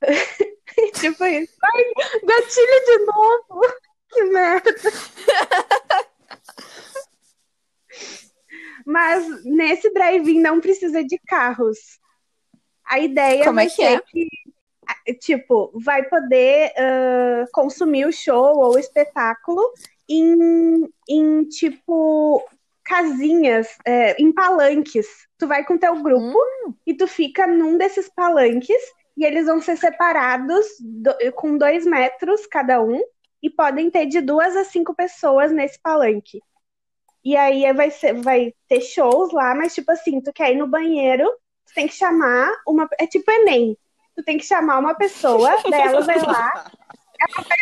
[0.94, 1.56] tipo isso.
[1.62, 1.84] Ai,
[2.24, 3.60] gatilho de novo!
[4.08, 4.70] Que merda!
[8.86, 12.00] Mas nesse drive-in não precisa de carros.
[12.86, 14.00] A ideia Como é que é?
[14.00, 14.26] que,
[15.20, 19.62] tipo, vai poder uh, consumir o show ou o espetáculo
[20.08, 22.44] em, em tipo
[22.84, 25.06] casinhas, é, em palanques.
[25.38, 26.74] Tu vai com teu grupo hum.
[26.86, 28.80] e tu fica num desses palanques
[29.16, 33.00] e eles vão ser separados do, com dois metros cada um
[33.42, 36.40] e podem ter de duas a cinco pessoas nesse palanque.
[37.24, 40.66] E aí vai, ser, vai ter shows lá, mas tipo assim, tu quer ir no
[40.66, 41.28] banheiro,
[41.66, 42.88] tu tem que chamar uma.
[42.98, 43.76] É tipo Enem.
[44.16, 46.70] Tu tem que chamar uma pessoa, daí ela vai lá,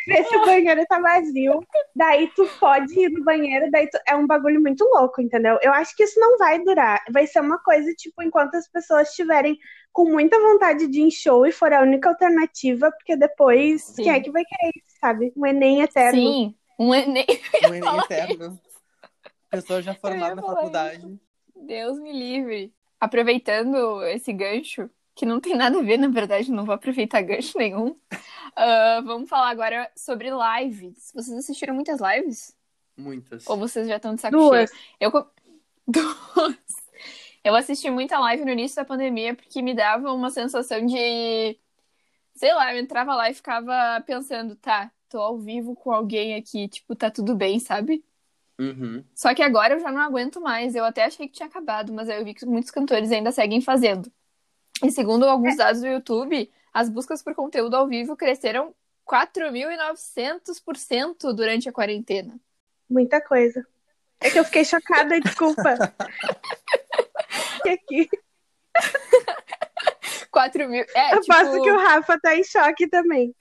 [0.06, 1.60] ver se o banheiro tá vazio.
[1.94, 3.98] Daí tu pode ir no banheiro, daí tu...
[4.06, 5.58] é um bagulho muito louco, entendeu?
[5.62, 7.02] Eu acho que isso não vai durar.
[7.10, 9.58] Vai ser uma coisa, tipo, enquanto as pessoas estiverem
[9.92, 14.02] com muita vontade de ir em show e for a única alternativa, porque depois, Sim.
[14.02, 15.32] quem é que vai querer isso, sabe?
[15.36, 16.20] Um Enem eterno.
[16.20, 17.26] Sim, um Enem.
[17.64, 18.60] Um Enem eterno.
[19.50, 21.18] Pessoa já formada na faculdade.
[21.54, 22.72] Deus me livre.
[23.00, 27.56] Aproveitando esse gancho, que não tem nada a ver, na verdade, não vou aproveitar gancho
[27.56, 27.96] nenhum.
[28.58, 31.12] Uh, vamos falar agora sobre lives.
[31.14, 32.56] Vocês assistiram muitas lives?
[32.96, 33.46] Muitas.
[33.46, 34.70] Ou vocês já estão de saco Duas.
[34.70, 34.80] cheio?
[34.98, 35.10] Eu...
[35.86, 36.56] Duas.
[37.44, 41.56] Eu assisti muita live no início da pandemia porque me dava uma sensação de.
[42.34, 46.68] Sei lá, eu entrava lá e ficava pensando, tá, tô ao vivo com alguém aqui,
[46.68, 48.04] tipo, tá tudo bem, sabe?
[48.58, 49.04] Uhum.
[49.14, 50.74] Só que agora eu já não aguento mais.
[50.74, 54.10] Eu até achei que tinha acabado, mas eu vi que muitos cantores ainda seguem fazendo.
[54.82, 55.56] E segundo alguns é.
[55.56, 58.74] dados do YouTube, as buscas por conteúdo ao vivo cresceram
[59.08, 62.38] 4.900% durante a quarentena.
[62.86, 63.66] Muita coisa.
[64.20, 65.72] É que eu fiquei chocada, desculpa.
[67.64, 68.10] aqui.
[70.30, 70.84] 4 mil.
[70.94, 71.62] É, eu tipo...
[71.62, 73.34] que o Rafa tá em choque também.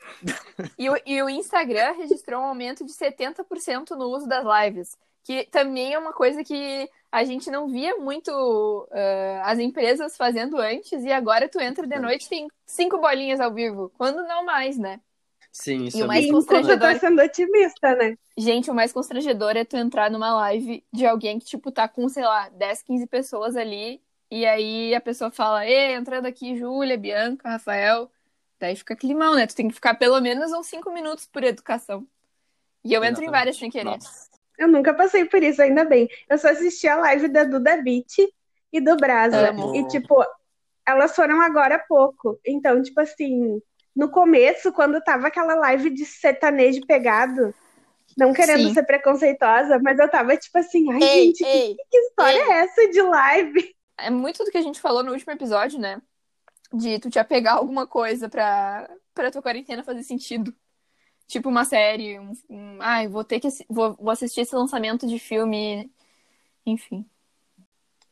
[0.79, 4.97] E o, e o Instagram registrou um aumento de 70% no uso das lives.
[5.25, 10.57] Que também é uma coisa que a gente não via muito uh, as empresas fazendo
[10.57, 13.91] antes, e agora tu entra de noite tem cinco bolinhas ao vivo.
[13.97, 15.01] Quando não mais, né?
[15.51, 16.93] Sim, isso e é o mais constrangedor.
[16.93, 18.15] tá sendo otimista, né?
[18.37, 22.07] Gente, o mais constrangedor é tu entrar numa live de alguém que, tipo, tá com,
[22.07, 26.97] sei lá, 10, 15 pessoas ali, e aí a pessoa fala, ei, entrando aqui, Júlia,
[26.97, 28.11] Bianca, Rafael.
[28.59, 29.47] Daí fica climão, né?
[29.47, 32.05] Tu tem que ficar pelo menos uns cinco minutos por educação.
[32.83, 33.85] E eu entro em várias sem querer.
[33.85, 34.34] Nossa.
[34.57, 36.07] Eu nunca passei por isso, ainda bem.
[36.29, 38.17] Eu só assisti a live da Duda Beat
[38.71, 39.53] e do Brasa.
[39.73, 40.23] E, tipo,
[40.85, 42.39] elas foram agora há pouco.
[42.45, 43.61] Então, tipo assim,
[43.95, 47.53] no começo, quando tava aquela live de sertanejo pegado,
[48.17, 48.73] não querendo Sim.
[48.73, 52.51] ser preconceituosa, mas eu tava tipo assim, ai, Ei, gente, ei, que, que história ei.
[52.51, 53.75] é essa de live?
[53.97, 56.01] É muito do que a gente falou no último episódio, né?
[56.73, 60.53] De tu te apegar a alguma coisa pra, pra tua quarentena fazer sentido.
[61.27, 65.17] Tipo uma série, um, um- ai, vou ter que vou, vou assistir esse lançamento de
[65.19, 65.89] filme,
[66.65, 67.05] enfim.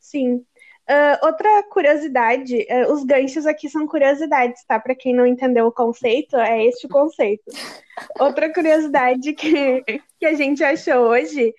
[0.00, 0.44] Sim.
[0.88, 4.78] Ah, outra curiosidade, ah, os ganchos aqui são curiosidades, tá?
[4.78, 7.44] Pra quem não entendeu o conceito, é este o conceito.
[8.20, 9.82] Outra curiosidade que,
[10.20, 11.54] que a gente achou hoje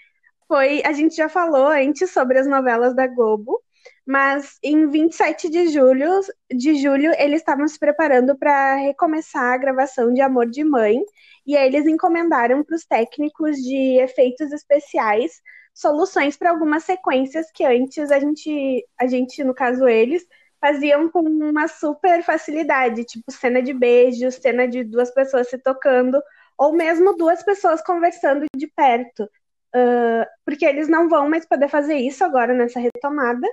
[0.48, 3.62] foi, a gente já falou antes sobre as novelas da Globo,
[4.06, 6.22] mas em 27 de julho,
[6.52, 11.00] de julho eles estavam se preparando para recomeçar a gravação de Amor de Mãe,
[11.46, 15.42] e aí eles encomendaram para os técnicos de efeitos especiais
[15.74, 20.26] soluções para algumas sequências que antes a gente, a gente, no caso eles,
[20.60, 26.20] faziam com uma super facilidade, tipo cena de beijo, cena de duas pessoas se tocando,
[26.58, 29.30] ou mesmo duas pessoas conversando de perto.
[29.78, 33.46] Ah, porque eles não vão mais poder fazer isso agora nessa retomada,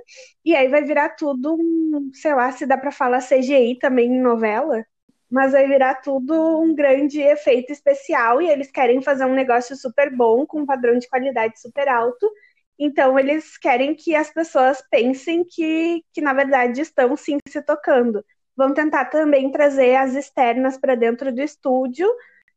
[0.44, 4.20] e aí vai virar tudo, um, sei lá, se dá para falar CGI também em
[4.20, 4.84] novela,
[5.30, 10.14] mas vai virar tudo um grande efeito especial e eles querem fazer um negócio super
[10.14, 12.30] bom, com um padrão de qualidade super alto.
[12.78, 18.24] Então, eles querem que as pessoas pensem que, que na verdade, estão sim se tocando.
[18.56, 22.08] Vão tentar também trazer as externas para dentro do estúdio,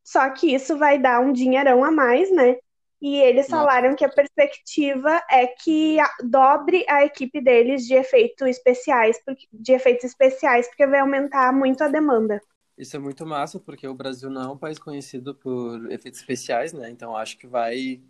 [0.04, 2.58] só que isso vai dar um dinheirão a mais, né?
[3.01, 3.62] E eles Nossa.
[3.65, 9.47] falaram que a perspectiva é que a- dobre a equipe deles de efeitos especiais, porque-
[9.51, 12.41] de efeitos especiais, porque vai aumentar muito a demanda.
[12.77, 16.73] Isso é muito massa, porque o Brasil não é um país conhecido por efeitos especiais,
[16.73, 16.89] né?
[16.89, 18.01] Então acho que vai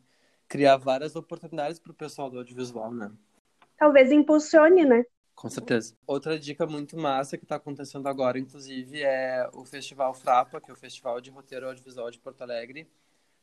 [0.47, 3.11] criar várias oportunidades para o pessoal do audiovisual, né?
[3.77, 5.05] Talvez impulsione, né?
[5.35, 5.95] Com certeza.
[6.07, 10.73] Outra dica muito massa que está acontecendo agora, inclusive, é o Festival Frapa, que é
[10.73, 12.87] o Festival de Roteiro Audiovisual de Porto Alegre.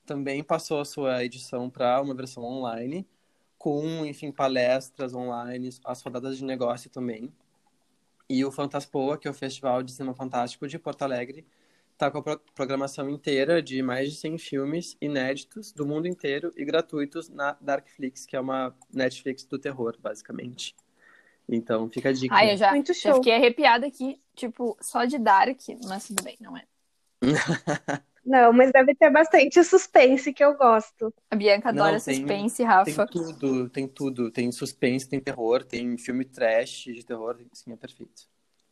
[0.04, 3.06] Também passou a sua edição para uma versão online,
[3.56, 7.32] com, enfim, palestras online, as rodadas de negócio também.
[8.28, 11.46] E o Fantaspoa, que é o Festival de Cinema Fantástico de Porto Alegre,
[11.92, 16.52] está com a pro- programação inteira de mais de 100 filmes inéditos do mundo inteiro
[16.56, 20.74] e gratuitos na Darkflix, que é uma Netflix do terror, basicamente.
[21.48, 22.34] Então, fica a dica.
[22.34, 23.14] Ai, eu já, Muito já show.
[23.16, 26.64] fiquei arrepiada aqui, tipo, só de Dark, mas tudo bem, não é?
[28.24, 31.12] Não, mas deve ter bastante suspense que eu gosto.
[31.30, 33.06] A Bianca Não, adora tem- suspense, Tem Rafa.
[33.06, 34.30] tudo, tem tudo.
[34.30, 37.36] Tem suspense, tem terror, tem filme trash de terror.
[37.52, 38.22] Sim, é perfeito.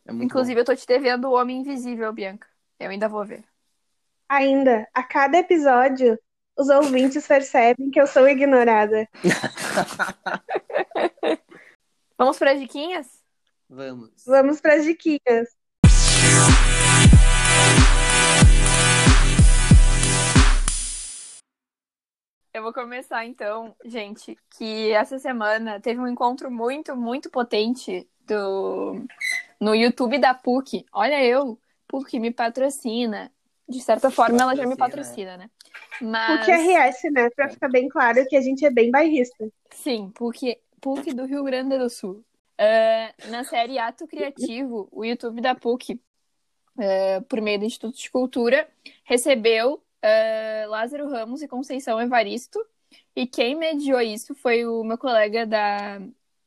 [0.05, 2.47] É muito Inclusive, eu tô te devendo o Homem Invisível, Bianca.
[2.79, 3.43] Eu ainda vou ver.
[4.29, 6.17] Ainda, a cada episódio,
[6.57, 9.07] os ouvintes percebem que eu sou ignorada.
[12.17, 13.07] Vamos para diquinhas?
[13.69, 13.75] bom.
[13.75, 14.23] Vamos.
[14.25, 15.49] Vamos para as diquinhas.
[22.53, 29.05] Eu vou começar então, gente, que essa semana teve um encontro muito, muito potente do
[29.59, 30.85] no YouTube da PUC.
[30.91, 33.31] Olha eu, PUC me patrocina.
[33.69, 35.49] De certa forma, ela já me Patrocina, patrocina, né?
[36.01, 37.29] Mas PUC RS, né?
[37.29, 39.49] Pra ficar bem claro que a gente é bem bairrista.
[39.69, 42.21] sim, PUC, PUC do Rio Grande do Sul.
[42.57, 46.01] Ah, na série Ato Criativo, o YouTube da PUC,
[46.77, 48.67] ah, por meio do Instituto de Cultura,
[49.05, 52.59] recebeu ah, Lázaro Ramos e Conceição Evaristo.
[53.15, 55.99] E quem mediou isso foi o meu colega da,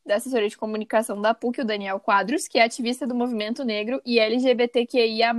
[0.05, 4.01] da assessoria de comunicação da PUC, o Daniel Quadros, que é ativista do movimento negro
[4.05, 5.33] e LGBTQIA.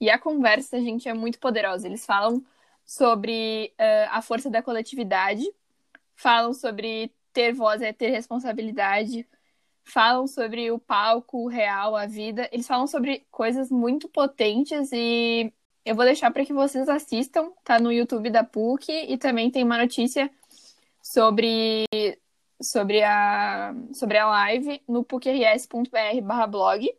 [0.00, 1.86] E a conversa, gente, é muito poderosa.
[1.86, 2.44] Eles falam
[2.84, 5.44] sobre ah, a força da coletividade,
[6.16, 9.26] falam sobre ter voz é ter responsabilidade,
[9.84, 12.48] falam sobre o palco, o real, a vida.
[12.52, 15.52] Eles falam sobre coisas muito potentes e
[15.88, 17.50] eu vou deixar para que vocês assistam.
[17.64, 20.30] Tá no YouTube da PUC e também tem uma notícia
[21.02, 21.86] sobre
[22.60, 26.92] sobre a sobre a live no pucrs.br/blog.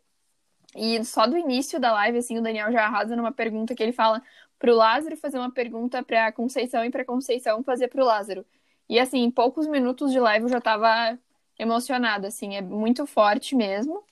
[0.76, 3.92] E só do início da live assim, o Daniel já arrasa numa pergunta que ele
[3.92, 4.20] fala
[4.58, 8.44] pro Lázaro fazer uma pergunta pra Conceição e pra Conceição fazer pro Lázaro.
[8.88, 11.16] E assim, em poucos minutos de live eu já tava
[11.56, 14.02] emocionada, assim, é muito forte mesmo.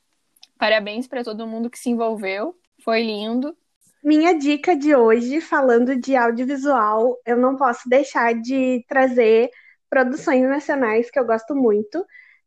[0.56, 2.56] Parabéns para todo mundo que se envolveu.
[2.84, 3.56] Foi lindo.
[4.02, 9.50] Minha dica de hoje, falando de audiovisual, eu não posso deixar de trazer
[9.90, 12.04] produções nacionais que eu gosto muito.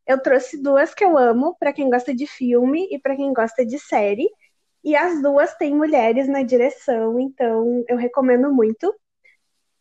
[0.08, 3.66] Eu trouxe duas que eu amo, para quem gosta de filme e para quem gosta
[3.66, 4.30] de série.
[4.84, 8.94] E as duas têm mulheres na direção, então eu recomendo muito.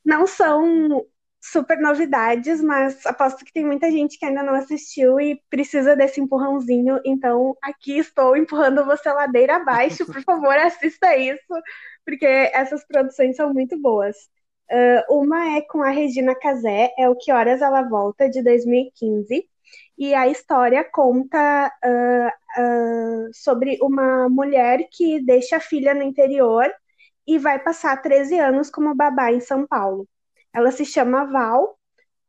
[0.05, 1.07] Não são
[1.41, 6.21] super novidades, mas aposto que tem muita gente que ainda não assistiu e precisa desse
[6.21, 7.01] empurrãozinho.
[7.05, 10.05] Então, aqui estou empurrando você ladeira abaixo.
[10.07, 11.55] Por favor, assista isso,
[12.05, 14.17] porque essas produções são muito boas.
[14.71, 19.49] Uh, uma é com a Regina Casé, é o Que Horas Ela Volta, de 2015.
[19.99, 26.71] E a história conta uh, uh, sobre uma mulher que deixa a filha no interior
[27.27, 30.09] e vai passar 13 anos como babá em São Paulo.
[30.53, 31.79] Ela se chama Val.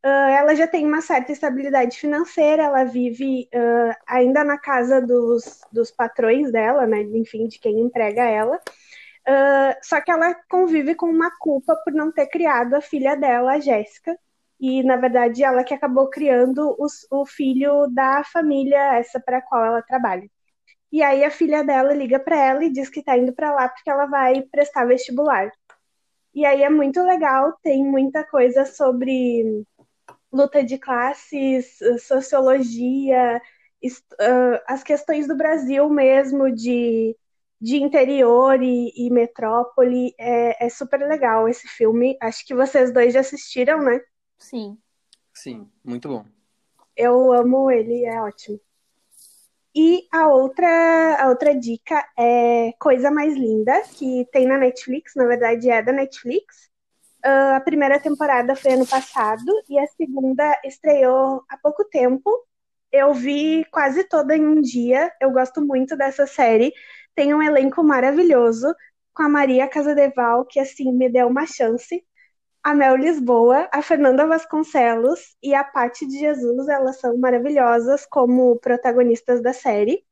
[0.04, 5.62] Uh, ela já tem uma certa estabilidade financeira, ela vive uh, ainda na casa dos,
[5.72, 7.02] dos patrões dela, né?
[7.04, 8.58] Enfim, de quem emprega ela.
[9.28, 13.54] Uh, só que ela convive com uma culpa por não ter criado a filha dela,
[13.54, 14.18] a Jéssica.
[14.60, 19.42] E, na verdade, ela que acabou criando os, o filho da família, essa para a
[19.42, 20.28] qual ela trabalha.
[20.92, 23.70] E aí a filha dela liga para ela e diz que está indo para lá
[23.70, 25.52] porque ela vai prestar vestibular.
[26.34, 29.66] E aí é muito legal, tem muita coisa sobre
[30.32, 31.78] luta de classes,
[32.08, 33.42] sociologia,
[34.68, 37.16] as questões do Brasil mesmo, de,
[37.60, 40.14] de interior e, e metrópole.
[40.18, 42.18] É, é super legal esse filme.
[42.22, 44.00] Acho que vocês dois já assistiram, né?
[44.38, 44.78] Sim.
[45.34, 46.26] Sim, muito bom.
[46.96, 48.60] Eu amo ele, é ótimo.
[49.74, 55.26] E a outra, a outra dica é Coisa Mais Linda, que tem na Netflix, na
[55.26, 56.70] verdade é da Netflix.
[57.24, 62.30] Uh, a primeira temporada foi ano passado e a segunda estreou há pouco tempo.
[62.92, 65.12] Eu vi quase toda em um dia.
[65.22, 66.74] Eu gosto muito dessa série.
[67.16, 68.74] Tem um elenco maravilhoso
[69.14, 72.04] com a Maria Casadeval, que assim me deu uma chance
[72.64, 78.58] a Mel Lisboa, a Fernanda Vasconcelos e a Paty de Jesus, elas são maravilhosas como
[78.60, 80.04] protagonistas da série.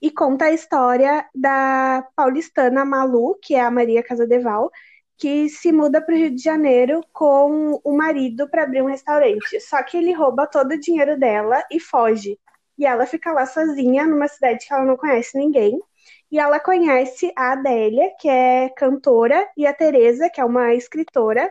[0.00, 4.68] E conta a história da paulistana Malu, que é a Maria Casadeval,
[5.16, 9.60] que se muda para o Rio de Janeiro com o marido para abrir um restaurante.
[9.60, 12.36] Só que ele rouba todo o dinheiro dela e foge.
[12.76, 15.80] E ela fica lá sozinha, numa cidade que ela não conhece ninguém.
[16.32, 21.48] E ela conhece a Adélia, que é cantora, e a Teresa, que é uma escritora,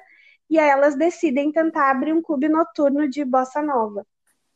[0.51, 4.05] e aí elas decidem tentar abrir um clube noturno de bossa nova.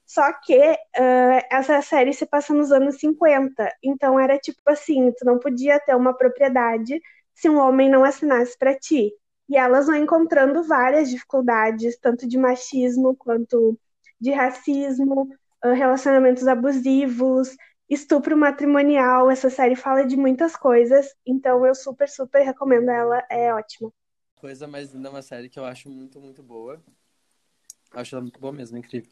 [0.06, 5.26] Só que uh, essa série se passa nos anos 50, então era tipo assim, tu
[5.26, 7.02] não podia ter uma propriedade
[7.34, 9.14] se um homem não assinasse para ti.
[9.50, 13.80] E elas vão encontrando várias dificuldades, tanto de machismo quanto
[14.20, 15.30] de racismo,
[15.64, 17.56] relacionamentos abusivos,
[17.90, 19.32] estupro matrimonial.
[19.32, 23.92] Essa série fala de muitas coisas, então eu super, super recomendo ela, é ótima.
[24.46, 26.80] Coisa Mais Linda é uma série que eu acho muito, muito boa.
[27.92, 29.10] Acho ela muito boa mesmo, incrível.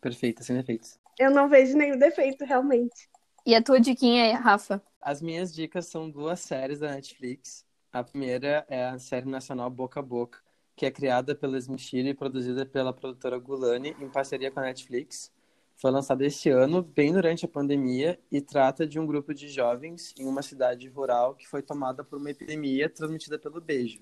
[0.00, 1.00] Perfeita, sem defeitos.
[1.18, 3.10] Eu não vejo nenhum defeito, realmente.
[3.44, 4.80] E a tua diquinha aí, Rafa?
[5.02, 7.66] As minhas dicas são duas séries da Netflix.
[7.92, 10.38] A primeira é a série nacional Boca a Boca,
[10.76, 15.32] que é criada pela Smithira e produzida pela produtora Gulani em parceria com a Netflix.
[15.74, 20.14] Foi lançada este ano, bem durante a pandemia, e trata de um grupo de jovens
[20.16, 24.00] em uma cidade rural que foi tomada por uma epidemia transmitida pelo beijo.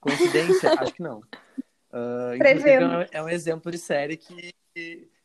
[0.00, 0.72] Coincidência?
[0.78, 1.18] Acho que não.
[1.92, 4.54] Uh, é um exemplo de série que,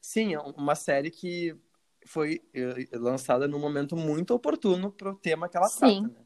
[0.02, 1.56] sim, é uma série que
[2.06, 6.02] foi eh, lançada num momento muito oportuno para o tema que ela sim.
[6.02, 6.20] trata.
[6.20, 6.26] Né?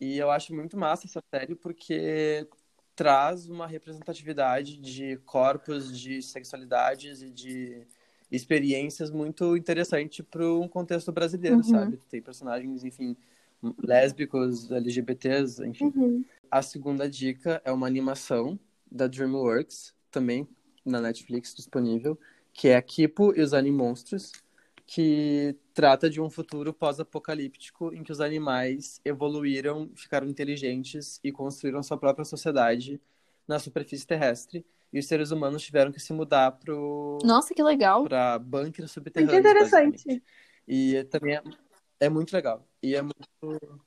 [0.00, 2.46] E eu acho muito massa essa série porque
[2.94, 7.86] traz uma representatividade de corpos, de sexualidades e de
[8.30, 11.62] experiências muito interessante para um contexto brasileiro, uhum.
[11.62, 11.96] sabe?
[12.08, 13.16] Tem personagens, enfim,
[13.82, 15.92] lésbicos, LGBTs, enfim.
[15.94, 16.24] Uhum.
[16.50, 18.58] A segunda dica é uma animação
[18.90, 20.48] da DreamWorks, também
[20.84, 22.18] na Netflix disponível,
[22.52, 24.32] que é Kipo e os Animonstros,
[24.86, 31.82] que trata de um futuro pós-apocalíptico em que os animais evoluíram, ficaram inteligentes e construíram
[31.82, 32.98] sua própria sociedade
[33.46, 34.64] na superfície terrestre.
[34.90, 37.18] E os seres humanos tiveram que se mudar pro...
[37.22, 38.04] Nossa, que legal!
[38.04, 39.34] Para bunkers subterrâneos.
[39.34, 40.22] Muito interessante.
[40.66, 41.42] E também é,
[42.00, 42.66] é muito legal.
[42.82, 43.78] E é muito,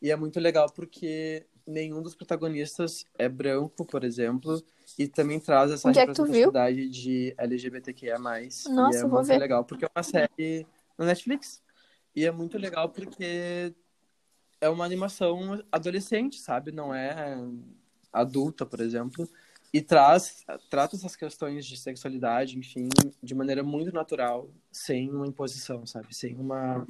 [0.00, 4.62] e é muito legal porque nenhum dos protagonistas é branco, por exemplo,
[4.98, 8.18] e também traz essa Onde é representatividade de LGBTQIA+.
[8.18, 9.38] Nossa, e é vou muito ver.
[9.38, 11.62] legal, porque é uma série no Netflix.
[12.14, 13.74] E é muito legal porque
[14.60, 16.72] é uma animação adolescente, sabe?
[16.72, 17.36] Não é
[18.12, 19.28] adulta, por exemplo.
[19.72, 22.88] E traz, trata essas questões de sexualidade, enfim,
[23.22, 26.14] de maneira muito natural, sem uma imposição, sabe?
[26.14, 26.86] Sem uma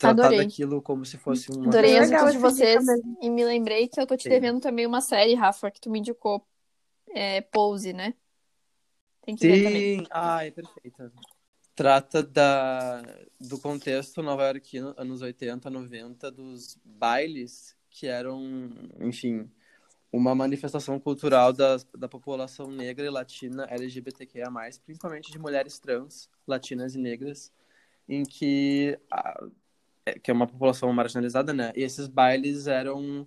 [0.00, 0.38] tratar Adorei.
[0.38, 1.68] daquilo como se fosse um.
[1.68, 2.84] Adorei as dicas de dica vocês
[3.20, 4.30] e me lembrei que eu tô te Sim.
[4.30, 6.44] devendo também uma série, Rafa, que tu me indicou.
[7.10, 8.14] É, Pose, né?
[9.22, 9.98] Tem que ver também.
[9.98, 11.12] Sim, ai, perfeita.
[11.74, 13.02] trata da,
[13.38, 18.70] do contexto nova-iorquino, anos 80, 90, dos bailes que eram,
[19.00, 19.50] enfim,
[20.10, 24.50] uma manifestação cultural da, da população negra e latina LGBTQIA+,
[24.84, 27.52] principalmente de mulheres trans, latinas e negras,
[28.08, 29.44] em que, a,
[30.18, 31.72] que é uma população marginalizada, né?
[31.76, 33.26] E esses bailes eram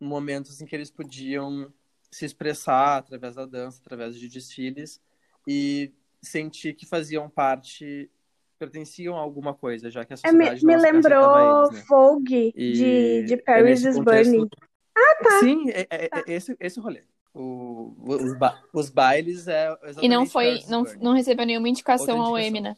[0.00, 1.72] momentos em que eles podiam
[2.10, 5.00] se expressar através da dança, através de desfiles
[5.46, 8.10] e sentir que faziam parte
[8.58, 11.84] pertenciam a alguma coisa, já que a sociedade é, me, me lembrou eles, né?
[11.88, 14.30] Vogue de, de Paris é is contexto...
[14.30, 14.48] Burning.
[14.96, 15.40] Ah, tá.
[15.40, 16.24] Sim, é, é, tá.
[16.24, 17.02] é esse, esse rolê.
[17.34, 22.22] O, os, ba os bailes é E não foi, não, não recebeu nenhuma indicação, indicação
[22.22, 22.76] ao Emmy, né?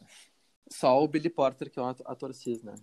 [0.69, 2.73] Só o Billy Porter, que é um ator cis, né?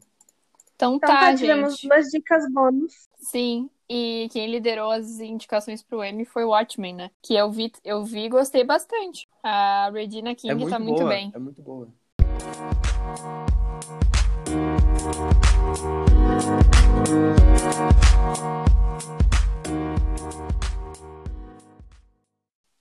[0.83, 1.89] Então, então tá, tá, tivemos gente.
[1.89, 3.09] duas dicas bônus.
[3.15, 7.11] Sim, e quem liderou as indicações pro Emmy foi o Watchmen, né?
[7.23, 9.29] Que eu vi, eu vi e gostei bastante.
[9.45, 11.33] A Regina King é muito tá boa, muito bem.
[11.33, 11.89] É muito boa.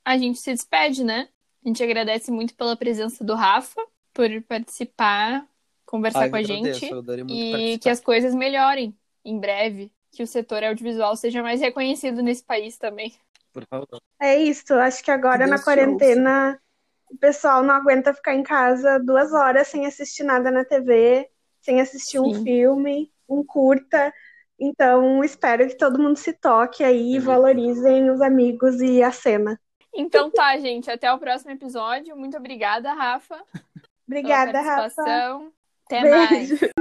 [0.03, 1.29] A gente se despede, né?
[1.63, 3.79] A gente agradece muito pela presença do Rafa,
[4.11, 5.47] por participar,
[5.91, 6.93] conversar com a agradeço, gente
[7.29, 12.43] e que as coisas melhorem em breve, que o setor audiovisual seja mais reconhecido nesse
[12.43, 13.13] país também.
[13.51, 14.01] Por favor.
[14.17, 16.57] É isso, acho que agora na quarentena
[17.09, 21.29] o pessoal não aguenta ficar em casa duas horas sem assistir nada na TV,
[21.59, 22.25] sem assistir Sim.
[22.25, 24.13] um filme, um curta.
[24.57, 29.59] Então, espero que todo mundo se toque aí e valorizem os amigos e a cena.
[29.93, 30.89] Então tá, gente.
[30.89, 32.15] Até o próximo episódio.
[32.15, 33.43] Muito obrigada, Rafa.
[34.07, 35.51] Obrigada, Rafa.
[35.91, 36.57] Até Beijo.
[36.59, 36.71] mais.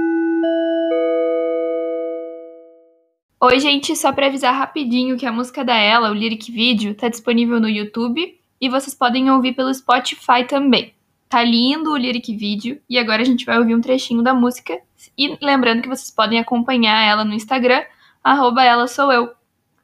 [3.41, 3.93] Oi, gente.
[3.95, 7.67] Só pra avisar rapidinho que a música da Ela, o lyric video, tá disponível no
[7.67, 10.93] YouTube e vocês podem ouvir pelo Spotify também.
[11.27, 14.79] Tá lindo o lyric video e agora a gente vai ouvir um trechinho da música.
[15.17, 17.83] E lembrando que vocês podem acompanhar ela no Instagram,
[18.23, 19.31] arroba ela sou eu.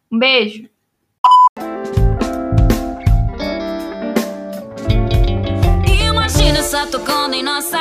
[0.10, 0.70] Um beijo!
[6.10, 7.78] Imagina só tocando em nossa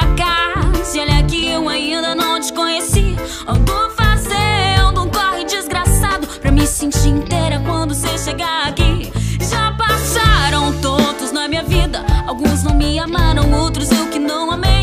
[8.27, 9.13] chegar aqui.
[9.49, 12.05] Já passaram todos na minha vida.
[12.27, 14.76] Alguns não me amaram, outros eu que não amei.